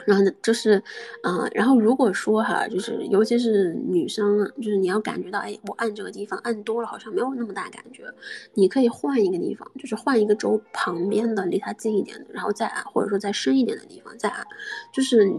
[0.08, 0.82] 然后，就是，
[1.24, 8.06] 嗯，然后如果说哈，就是尤其是女生，就是你要感觉到，哎，我按这个地方按多了，好像没有那么大感觉，
[8.54, 14.48] 你可以换一个地方，就是换一个周旁边的离它近一点的，然后再按，或者说再深一点的地方再按，
[14.94, 15.30] 就是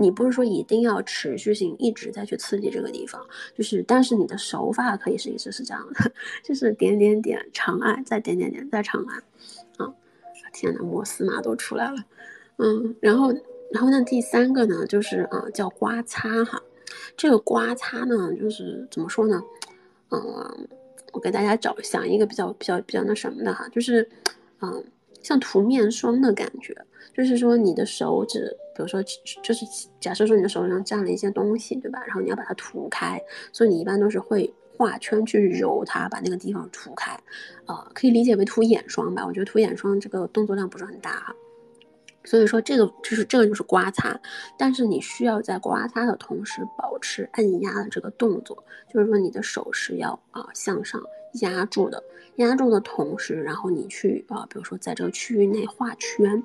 [0.00, 3.22] 你不是说一定要持续性一直在去刺激这个地方，
[3.54, 6.10] 就是但是你的手法可以是一直是这样的，
[6.42, 9.18] 就是点点点长按，再点点点再长按，
[9.86, 9.92] 啊，
[10.54, 11.96] 天呐，摩斯码都出来了，
[12.56, 13.30] 嗯，然后。
[13.72, 16.62] 然后呢，第三个呢，就是啊，叫刮擦哈。
[17.16, 19.42] 这个刮擦呢，就是怎么说呢？
[20.10, 20.68] 嗯，
[21.12, 24.08] 我给大家找想一个比较比较比较那什么的哈，就是
[24.60, 24.84] 嗯，
[25.22, 26.74] 像涂面霜的感觉。
[27.12, 29.00] 就是说你的手指，比如说
[29.42, 29.64] 就是
[30.00, 32.00] 假设说你的手上沾了一些东西，对吧？
[32.06, 33.20] 然后你要把它涂开，
[33.52, 37.16] 所以你一般都是会画圈去揉它，把那个地方涂开。
[37.66, 39.24] 呃，可以理解为涂眼霜吧？
[39.24, 41.34] 我觉得涂眼霜这个动作量不是很大哈。
[42.26, 44.18] 所以说这个就是这个就是刮擦，
[44.56, 51.02] 但是你需要在刮擦的同时保持按压的这个动作，就是说你的手是要啊向上
[51.42, 52.02] 压住的，
[52.36, 56.42] 压住的同时，然后你去啊，比如说在这个区域内画圈，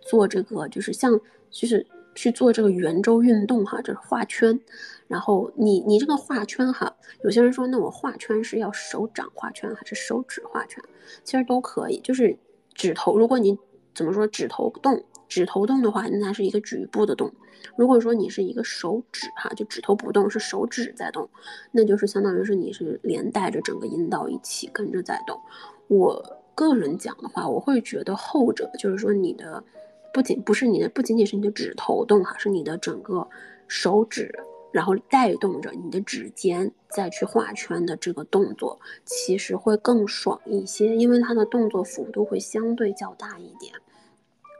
[0.00, 1.20] 做这个就是像
[1.50, 4.58] 就是去做这个圆周运动哈，就是画圈，
[5.06, 6.92] 然后你你这个画圈哈，
[7.22, 10.82] 有些人说那我画圈是要手掌画圈还是手指画圈？
[11.22, 12.36] 其实都可以，就是
[12.74, 13.56] 指头，如果你
[13.94, 15.04] 怎么说指头动。
[15.32, 17.32] 指头动的话，那它是一个局部的动。
[17.74, 21.26] 如果说你是一个手指哈，就指头不动，是手指在动，
[21.70, 25.40] 那就是相当于是你是连带着整个阴道一起跟着在动。
[25.88, 26.22] 我
[26.54, 29.64] 个人讲的话，我会觉得后者就是说你的
[30.12, 33.26] 不仅不是你的，不仅仅是你的指头动哈，是你的整个
[33.66, 34.38] 手指，
[34.70, 43.72] 然后带动着你的指尖再去画圈的这个动作，其实会更爽一些，因为它的动作幅度会相对较大一点。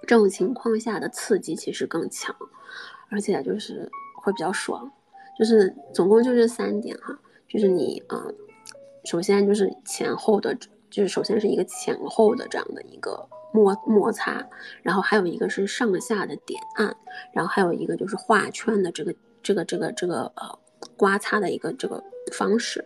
[0.07, 2.35] 这种情况下的刺激其实更强，
[3.09, 4.91] 而且就是会比较爽，
[5.39, 8.27] 就是总共就这三点哈，就是你啊，
[9.05, 10.57] 首先就是前后的，
[10.91, 14.45] 就是首先是一个前后的这样的一个摩摩擦，
[14.83, 16.97] 然后还有一个是上下的点按，
[17.33, 20.59] 然后还有一个就是画圈的这个这个这个这个呃
[20.97, 22.85] 刮擦的一个这个方式，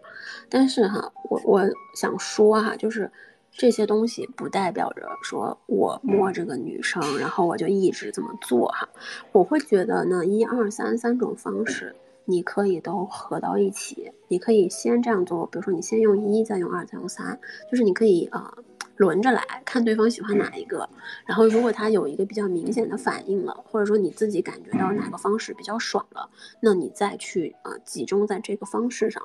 [0.48, 1.62] 但是哈，我我
[1.94, 3.10] 想说哈，就是。
[3.58, 8.86] 这些东西不代表着说我摸这个女生，然后我就一直这么做哈。
[9.32, 11.96] 我会觉得呢，一二三三种方式
[12.26, 14.12] 你可以都合到一起。
[14.28, 17.40] 你可以先这样做，比如说你先用一，再用二，再用三，
[17.70, 18.52] 就是你可以啊
[18.96, 20.86] 轮着来看对方喜欢哪一个。
[21.24, 26.28] 然后如果他有一个比较明显的反应了，或者说你自己感觉到哪个方式比较爽了，
[26.60, 29.22] 那你再去啊集中在这个方式上。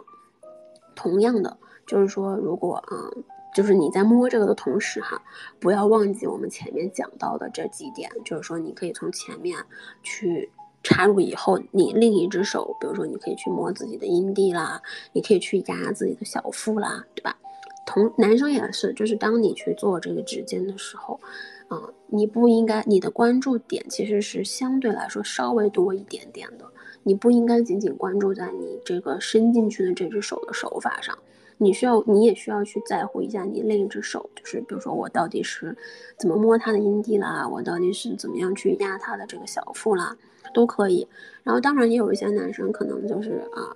[0.95, 3.11] 同样的，就是说如果啊。
[3.53, 5.21] 就是你在摸这个的同时，哈，
[5.59, 8.09] 不要忘记我们前面讲到的这几点。
[8.23, 9.57] 就是说，你可以从前面
[10.01, 10.49] 去
[10.83, 14.81] 插入以后，你另一只手，比如说，你可以去摸自己的阴蒂啦，
[15.11, 17.37] 你可以去压自己的小腹啦，对吧？
[17.85, 21.19] 同男生也是，就是当你去做这个指尖的时候，
[21.67, 26.65] 啊，你不应该，你的关注点其实是相对来说稍微多一点点的，
[27.03, 31.17] 你不应该仅仅关注在你这个伸进去的这只手的手法上。
[31.63, 35.77] 你需要，你也需要去在乎一下你另一只手，就是比如说我到底是
[36.17, 40.17] 怎么摸他的阴蒂啦，我到底是怎么样去压他的这个小腹啦，
[40.55, 41.07] 都可以。
[41.43, 43.69] 然后当然也有一些男生可能就是啊，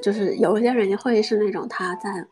[0.00, 2.24] 就是有一些人会是那种他在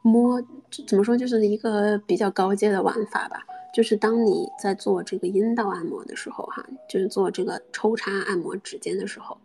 [0.00, 0.42] 摸，
[0.86, 9.36] 怎么说就是一个比较高阶的玩法吧，就是当你在做这个阴道按摩的时候哈，就是做这个抽插按摩指尖的时候。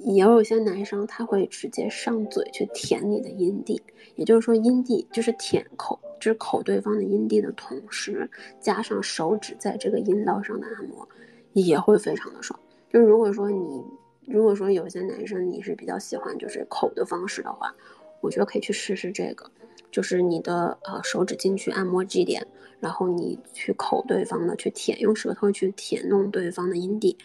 [0.00, 3.82] 也有些男生他会直接上嘴去舔你的阴蒂，
[4.16, 8.28] 也就是说阴蒂就是舔口，就是口对方的阴蒂的同时，
[8.60, 11.06] 加上手指在这个阴道上的按摩，
[11.52, 12.58] 也会非常的爽。
[12.90, 13.82] 就如果说你，
[14.26, 17.74] 如果说有些男生你是比较喜欢就是口的方式的话，
[18.20, 19.50] 我觉得可以去试试这个，
[19.90, 22.46] 就是你的呃手指进去按摩 G 点，
[22.80, 27.18] 然后你去口对方的去舔，用舌头去舔弄对方的阴蒂，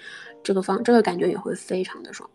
[0.44, 2.30] 这个方这个感觉也会非常的爽。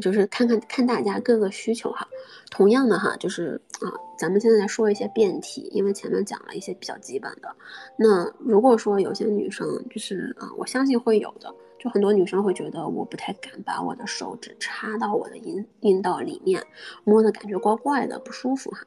[0.00, 2.06] 就是看看看大家各个需求哈，
[2.50, 7.54] 同样的哈，就是啊，咱们现在来说一些辩题，因为前面讲了一些比较基本的。
[7.96, 16.62] 那如果说有些女生就是啊，我相信会有的，就很多女生会觉得我不太敢把我的手指插到我的阴阴道里面，
[17.04, 18.78] 摸的感觉怪怪的，不舒服哈。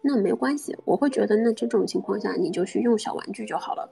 [0.00, 3.86] 那没关系，我会觉得那这种情况下你就去用小玩具就好了。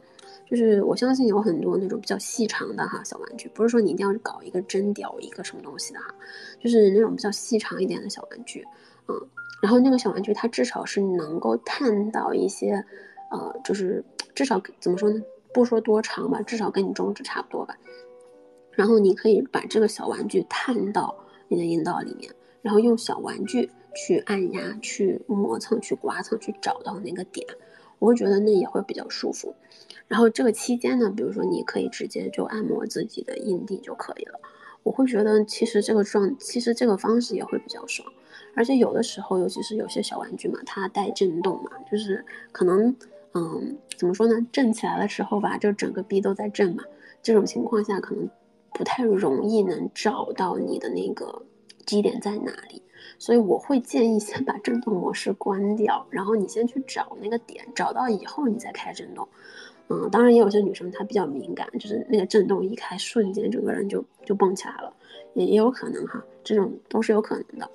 [0.46, 6.14] 就是我相信有很多那种比较细长的哈小玩具，不是说你一定要搞一个针雕一个什么东西的哈，
[6.60, 8.64] 就是那种比较细长一点的小玩具，
[9.08, 9.16] 嗯，
[9.62, 12.84] 然后那个小玩具它至少是能够探到一些，
[13.30, 15.22] 呃，就是至少怎么说呢？
[15.54, 17.76] 不说多长吧，至少跟你中指差不多吧。
[18.72, 21.14] 然后你可以把这个小玩具探到
[21.48, 22.32] 你的阴道里面，
[22.62, 27.46] 然后用小玩具去按压、去磨蹭、去刮蹭、去找到那个点，
[28.02, 29.54] 我会觉得那也会比较舒服。
[30.08, 34.40] 然后这个期间呢，比如说你可以直接就按摩自己的阴蒂就可以了。
[34.82, 38.12] 我会觉得其实这个状，其实这个方式也会比较爽。
[38.56, 42.96] 而且有的时候，尤其是有些小玩具嘛，它带震动嘛，就是可能，
[43.34, 44.34] 嗯，怎么说呢？
[44.50, 46.82] 震起来的时候吧，就整个逼都在震嘛。
[47.22, 48.28] 这种情况下，可能
[48.74, 51.42] 不太容易能找到你的那个
[51.86, 52.82] 基点在哪里。
[53.18, 59.28] 所以我会建议先把震动模式关掉，然后你先去找那个点，找到以后你再开震动。
[59.88, 64.92] 嗯，当然也有些女生她比较敏感，就是那个震动一开，瞬间整个人就就蹦起来了，
[65.34, 67.70] 也也有可能哈，这种都是有可能的。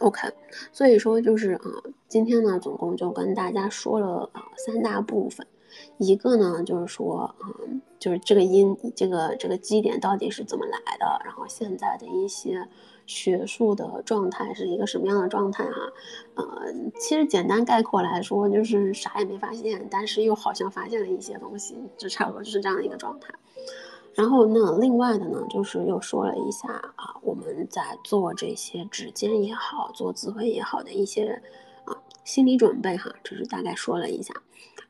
[0.00, 0.28] OK，
[0.72, 1.70] 所以说就是啊，
[2.06, 5.46] 今天呢总共就跟大家说了啊三大部分，
[5.98, 12.68] 一个呢就是说，嗯，就是这个音这个这个基点到底是怎么来的，然后现在的一些
[13.06, 15.92] 学术的状态是一个什么样的状态哈，
[16.34, 16.44] 呃，
[16.98, 23.32] 其实简单概括来说就是啥也没发现，但是又好像发现了一些东西，就差不多就是这样的一个状态。
[24.14, 31.42] 然后那另外的呢，就是又说了一下啊，我们在做这些指尖也好，做自慰也好的一些
[31.84, 34.34] 啊心理准备哈，这是大概说了一下。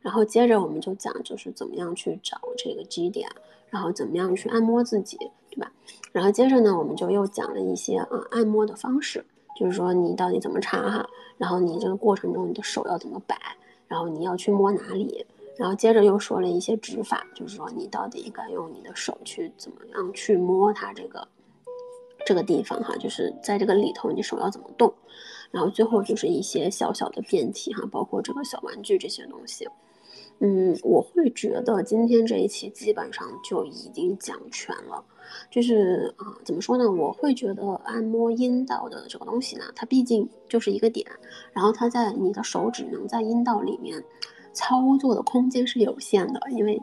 [0.01, 3.29] 然后接着我们就讲，就是怎么样去找这个基点，
[3.69, 5.19] 然后怎么样去按摩自己，
[5.57, 5.73] 对吧？
[6.13, 9.25] 然后接着呢，我们就又讲了一些啊按摩的方式，
[9.59, 13.37] 就是说你到底怎么插哈，然后你这个过程中你的手要怎么摆，
[13.89, 15.27] 然后你要去摸哪里。
[15.57, 21.27] 然后接着又说了一些指法，就是说你到底应该用你的手去怎么样去摸它这个
[22.27, 24.93] 这个地方哈，就是在这个里头你手要怎么动。
[25.51, 29.67] 然后最后就是一些小小的变体哈，包括这个小玩具这些东西。
[30.41, 35.03] 嗯，我会觉得今天这一期基本上就已经讲全了。
[35.51, 36.91] 就是啊，怎么说呢？
[36.91, 41.07] 我会觉得按摩阴道的这个东西呢，它毕竟就是一个点，
[41.53, 44.03] 然后它在你的手指能在阴道里面。
[44.59, 46.81] 操作的空间是有限的，因为，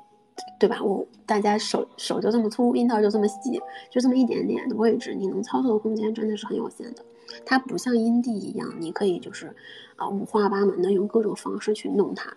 [0.59, 0.79] 对吧？
[0.83, 7.03] 我大家手手就这么粗，阴道就这么细，就这么一点点的位置，你能操作的空间真的是很有限的。
[7.43, 9.55] 它不像阴蒂一样，你可以就是
[9.95, 12.31] 啊五花八门的用各种方式去弄它。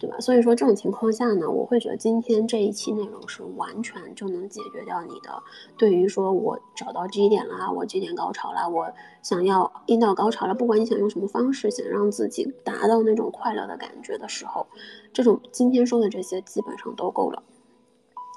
[0.00, 0.18] 对吧？
[0.18, 5.42] 所以说这种情况下呢，我会觉得今天这一期内容是完全就能解决掉你的。
[5.76, 8.90] 对于说我找到 G 点啦，我 G 点高潮啦，我
[9.22, 14.66] 想要阴道高潮了，不管你想用什么方式，想让自己达到那种快乐的感觉的时候，
[15.12, 17.42] 这种今天说的这些基本上都够了。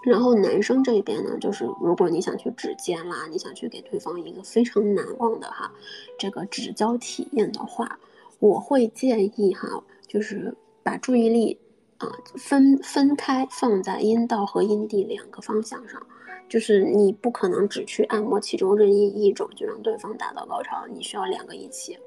[0.05, 5.71] 然后男生这边呢，就是如果你想去指尖啦，你想去给对方一个非常难忘的哈
[6.19, 7.99] 这个指交体验的话，
[8.39, 10.53] 我会建议哈，就是。
[10.83, 11.59] 把注意力
[11.97, 16.05] 啊分分开放在阴道和阴蒂两个方向上，
[16.49, 21.97] 就是你不可能只去按摩其中任意一种就让对方达到高潮，你需要两个一起。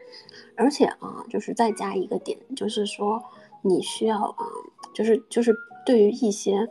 [0.56, 3.22] 而且啊，就是再加一个点，就是说
[3.62, 4.46] 你需要啊，
[4.94, 5.54] 就是就是
[5.84, 6.68] 对于一些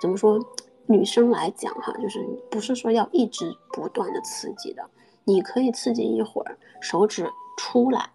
[0.00, 0.38] 怎么说
[0.86, 2.18] 女生来讲哈，就是
[2.50, 4.88] 不是说要一直不断的刺激的，
[5.24, 8.10] 你可以刺激一会儿，手指出来。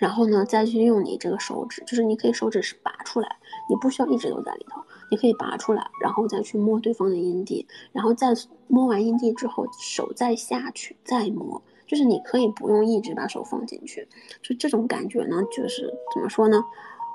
[0.00, 3.36] 然后呢，再去用你这个手指，就是你可以手指是拔出来，
[3.68, 4.80] 你不需要一直都在里头，
[5.10, 8.34] 你可以拔出来，然后再去摸对方的阴蒂，然后再
[8.66, 14.08] 摸完阴蒂之后，手再下去再摸，就是你可以不用一直把手放进去，
[14.42, 16.64] 就这种感觉呢，就是怎么说呢？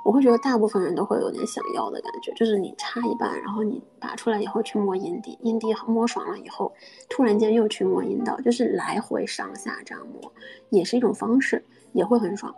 [0.05, 6.71] 我会觉得大部分人都会有点想要的感觉，就是你插一半，然后你拔出来以后去摸阴蒂，阴蒂摸爽了以后，
[7.09, 10.32] 突然间又去摸阴道，就是来回上下这样摸，
[10.69, 11.61] 也是一种方式，
[11.91, 12.55] 也会很爽。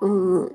[0.00, 0.50] 嗯，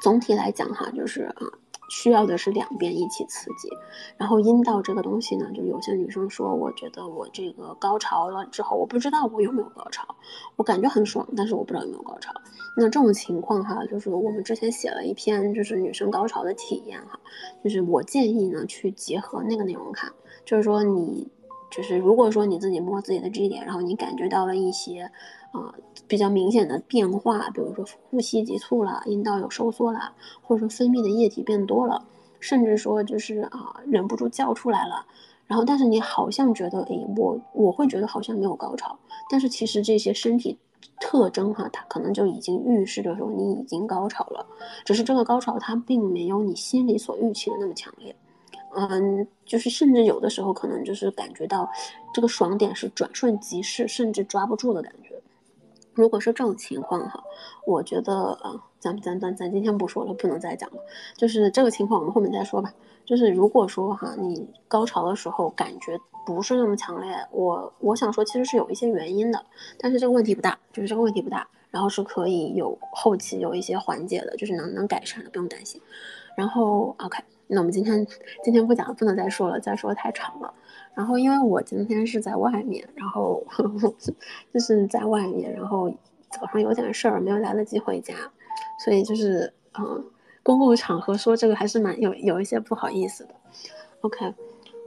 [0.00, 1.46] 总体来讲哈，就是啊，
[1.90, 3.68] 需要的是两边一起刺激。
[4.16, 10.06] 然后阴道这个东西呢，就有些女生说，我觉得我这个高潮了之后，我不知道我有没有高潮，
[10.56, 12.32] 我感觉很爽，但是我不知道有没有高潮。
[12.76, 17.20] 那这种情况哈，就是我们之前写了一篇，就是女生高潮的体验哈，
[17.62, 20.10] 就是我建议呢去结合那个内容看，
[20.46, 21.28] 就是说你，
[21.70, 25.10] 就是如果说你自己摸自己的 G 点，然后你感觉到了一些。
[25.52, 25.74] 啊，
[26.06, 32.04] 比较明显的变化，比如说呼吸急促了，阴道有收缩了，或者说分泌的液体变多了，
[32.38, 35.06] 甚至说就是啊忍不住叫出来了。
[35.46, 38.96] 然后，但是你好像觉得，哎，我我会觉得好像没有高潮，
[39.28, 40.56] 但是其实这些身体
[41.00, 44.46] 特征哈，它可能就已经预示着说你已经高潮了，
[44.84, 48.14] 只是这个高潮它并没有你心里所预期的那么强烈。
[48.76, 51.68] 嗯，就是甚至有的时候可能就是感觉到
[52.14, 55.09] 这个爽点是转瞬即逝，甚至抓不住的感觉。
[56.00, 57.22] 如果是这种情况哈，
[57.66, 60.78] 我觉得啊，咱咱咱咱今天不说了，不能再讲了。
[61.16, 62.72] 就是这个情况，我们后面再说吧。
[63.04, 69.44] 就是如果说哈，你高潮的时候感觉不是那么强烈，我我想说其实是有一些原因的，
[69.78, 75.80] 但是这个问题不大，就是这个问题不大，然后是可以有后期有一些缓解的，就是能能改善的，不用担心。
[76.34, 77.22] 然后 OK。
[77.52, 78.06] 那我们今天
[78.44, 80.54] 今天不讲了，不能再说了，再说太长了。
[80.94, 83.42] 然后因为我今天是在外面，然后
[84.52, 85.90] 就是在外面，然后
[86.30, 88.14] 早上有点事儿，没有来得及回家，
[88.84, 90.04] 所以就是嗯，
[90.42, 93.34] 公共场合说这个还是蛮有有一些不好意思的。
[94.02, 94.34] OK，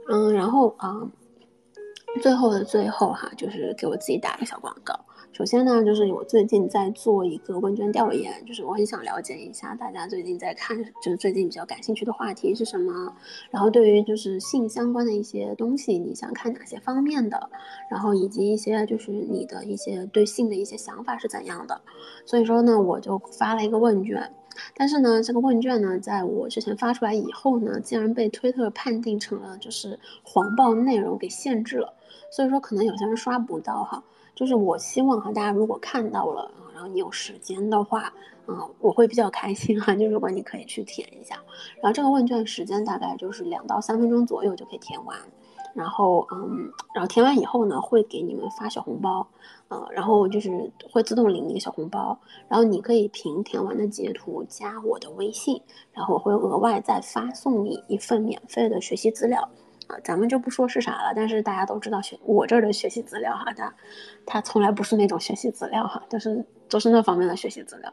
[0.08, 1.00] 嗯，然后啊，
[2.22, 4.94] 最后的最后哈，就是给我自己打个小广告。
[5.34, 13.12] 首先呢，就是我最近在做一个问卷调研，就是我很想了解一下大家最近在看，就是最近比较感兴趣的话题是什么。
[13.50, 17.50] 然后对于就是性相关的一些东西，你想看哪些方面的？
[17.90, 21.80] 然后以及一些就是你的一些对性的一些想法是怎样的？
[22.24, 24.32] 所以说呢，我就发了一个问卷，
[24.76, 31.92] 但是呢，这个问卷呢，在我之前发出来以后呢，竟然被推特判定成了就是黄暴内容给限制了，
[32.30, 34.04] 所以说可能有些人刷不到哈。
[34.34, 38.12] 就是我希望哈，大家如果看到了，然后你有时间的话，
[38.46, 39.94] 嗯，我会比较开心哈。
[39.94, 41.36] 就如果你可以去填一下，
[41.80, 45.16] 然后这个问卷时间大概就是两到三分钟左右就可以填完。
[45.72, 49.26] 然后，嗯，然后填完以后呢，会给你们发小红包，
[49.66, 52.16] 呃，然后就是会自动领一个小红包，
[52.48, 55.60] 然后你可以凭填完的截图加我的微信，
[55.92, 59.48] 然后我会额外再发送你一份免费的学习资料，
[59.86, 63.74] 啊，咱们就不说是啥了，但是大家都知道学我这儿的学习资料哈，它
[64.24, 67.92] 它从来不是那种学习资料哈，都是都是那方面的学习资料，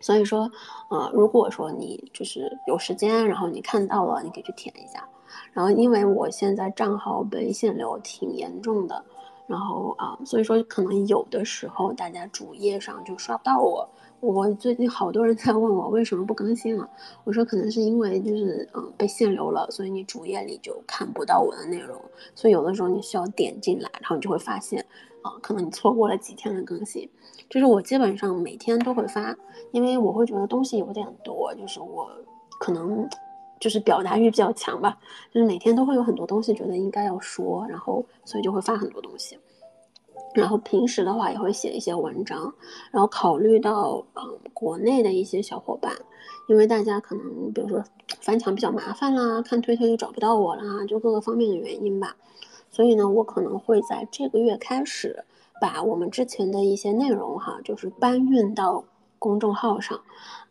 [0.00, 0.50] 所以说，
[0.90, 5.08] 呃，如果说你就是有时间，然后你看到了，你可以去填一下。
[5.52, 9.04] 然后，因为我现在账号被限流挺严重的，
[9.46, 13.88] 然后啊，所以说可能有的时候大家主页上就刷不到我。
[14.20, 16.88] 我最近好多人在问我为什么不更新了，
[17.24, 21.98] 我说可能是因为就是嗯被限流了，所以你主页里就看不到我的内容。
[22.34, 24.84] 所以有的时候你需要点进来，然后你就会发现
[25.22, 27.08] 啊，可能你错过了几天的更新。
[27.48, 29.34] 就是我基本上每天都会发，
[29.72, 32.10] 因为我会觉得东西有点多，就是我
[32.58, 33.08] 可能。
[33.58, 34.96] 就是表达欲比较强吧，
[35.30, 39.38] 就是每天都会有很多东西觉得应该要说，然后所以就会发很多东西。
[40.34, 42.54] 然后平时的话也会写一些文章，
[42.90, 45.92] 然后考虑到嗯国内的一些小伙伴，
[46.48, 47.82] 因为大家可能比如说
[48.20, 52.16] 翻墙比较麻烦啦，看推特又找不到我啦，就各个方面的原因吧，
[52.70, 55.24] 所以呢我可能会在这个月开始
[55.60, 58.84] 把我们之前的一些内容哈，就是搬运到
[59.18, 60.00] 公众号上，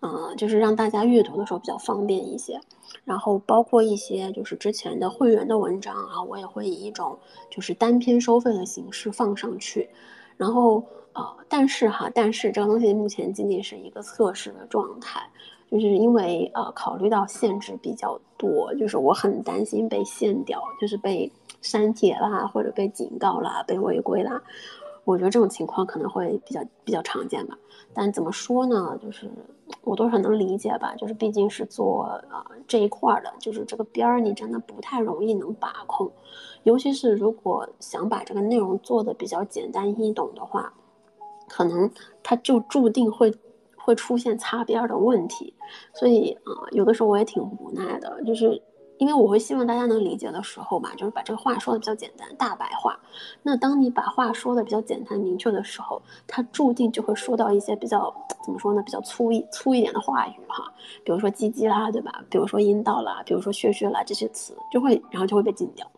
[0.02, 2.60] 嗯，就是让大家阅读的时候比较方便一些。
[3.04, 7.18] 然后包括一些就是之前的会员的文章啊，我也会以一种
[7.50, 9.90] 就是单篇收费的形式放上去。
[10.38, 10.84] 然后
[11.14, 15.22] 呃，但是哈，但是这个东西目前仅仅是一个测试的状态，
[15.70, 21.32] 就是因为呃考虑到限制比较多，就是我很担心被限掉，就是被
[21.62, 24.42] 删帖啦，或者被警告啦，被违规啦。
[25.04, 27.58] 我觉得这种情况可能会比较比较常见吧。
[27.94, 29.30] 但怎么说呢，就是。
[29.84, 36.12] 我多少能理解吧，就是毕竟是做啊这一块儿的，就是这个边儿你真的不太容易能把控，
[36.64, 40.74] 尤其是如果想把这个内容做的比较简单易懂的话，
[41.48, 41.90] 可能
[42.24, 43.34] 它就注定会
[43.76, 45.54] 会出现擦边的问题，
[45.94, 48.62] 所以啊有的时候我也挺无奈的，就是。
[49.00, 53.00] 因为我会希望大家能理解的时候嘛，就是把这个话说的比较简单，大白话。
[53.42, 60.66] 那当你把话说的比较简单明确的时候，它注定就会说到一些比较怎么说呢，比较粗一粗一点的话语哈，
[61.06, 62.24] 比如说鸡鸡啦，对吧？
[62.30, 65.90] 比如说阴道啦，比如说血血啦这些词，就会然后就会被禁掉。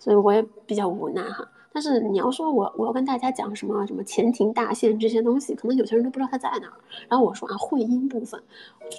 [0.00, 1.48] 所以我也比较无奈哈。
[1.72, 6.74] 但是你要说我我要跟大家讲什么什么前庭大限这些东西，可能有些人都不知道它在哪儿。
[7.08, 8.42] 然后我说啊，会阴部分，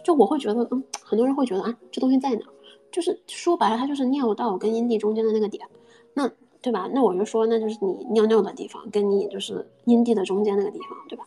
[0.05, 2.51] 就我会觉得嗯，很多人会觉得啊，这东西在哪儿？
[2.91, 5.67] 就是说白了，它就是尿道跟阴蒂中间的那个点，
[6.13, 6.29] 那
[6.61, 6.89] 对吧？
[6.93, 11.23] 那我就说，那就是你尿尿的地方，跟你就是阴蒂的中间那个地方，对吧？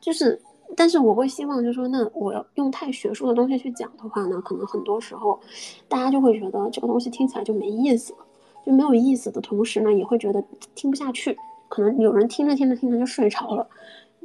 [0.00, 0.40] 就是，
[0.74, 5.38] 但是我会希望，就是说，那我要用太学术的东西去讲的话呢，可能很多时候，
[5.86, 8.18] 大家就会觉得这个东西听起来就没意思了，
[8.66, 10.42] 就没有意思的同时呢，也会觉得
[10.74, 11.36] 听不下去，
[11.68, 13.68] 可能有人听着听着听着就睡着了，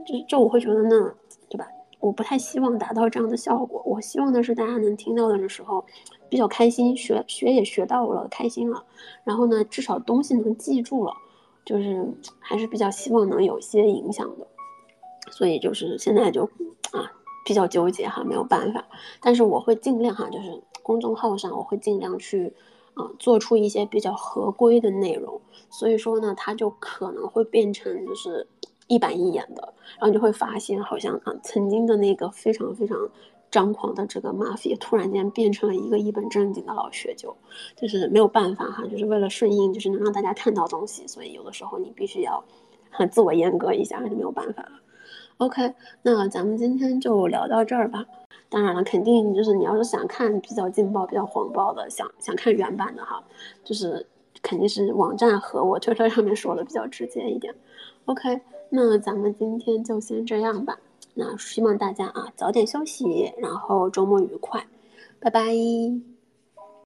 [0.07, 1.13] 就就我会觉得那，
[1.49, 1.67] 对吧？
[1.99, 5.85] 我不太希望达到这样的效果，我希望的是大家能听到的时候。
[6.29, 8.83] 比较开心，学学也学到了，开心了。
[9.23, 11.13] 然后呢，至少东西能记住了，
[11.65, 12.07] 就是
[12.39, 14.47] 还是比较希望能有些影响的。
[15.31, 16.43] 所以就是现在就
[16.91, 17.11] 啊
[17.45, 18.85] 比较纠结哈，没有办法。
[19.21, 22.53] 但是我会尽量哈，就是公众号上我会尽量去
[22.93, 25.39] 啊做出一些比较合规的内容。
[25.69, 28.47] 所以说呢，它就可能会变成就是
[28.87, 32.97] 一板一眼的，然后就会发现好像啊曾经的那个非常非常。
[33.57, 37.35] 张狂的这个 mafia 突然间变成了一个一本正经的老学究，
[37.75, 42.43] 就是没有办法哈，就是为了顺应，就是能让大家看到东西，所以有的时候你必须要
[42.91, 44.73] 很自我阉割一下，还是没有办法了。
[45.37, 48.05] OK，那咱们今天就聊到这儿吧。
[48.47, 53.23] 当然了，肯定就是你要是想看比较劲爆、比较黄暴的，想想看原版的哈，
[53.63, 54.05] 就是
[54.43, 57.55] 肯定是网站和我推特上面说的比较直接一点。
[58.05, 58.39] OK，
[58.69, 60.77] 那咱们今天就先这样吧。
[61.19, 64.67] 那希望大家啊早点休息，然后周末愉快，
[65.19, 66.16] 拜拜。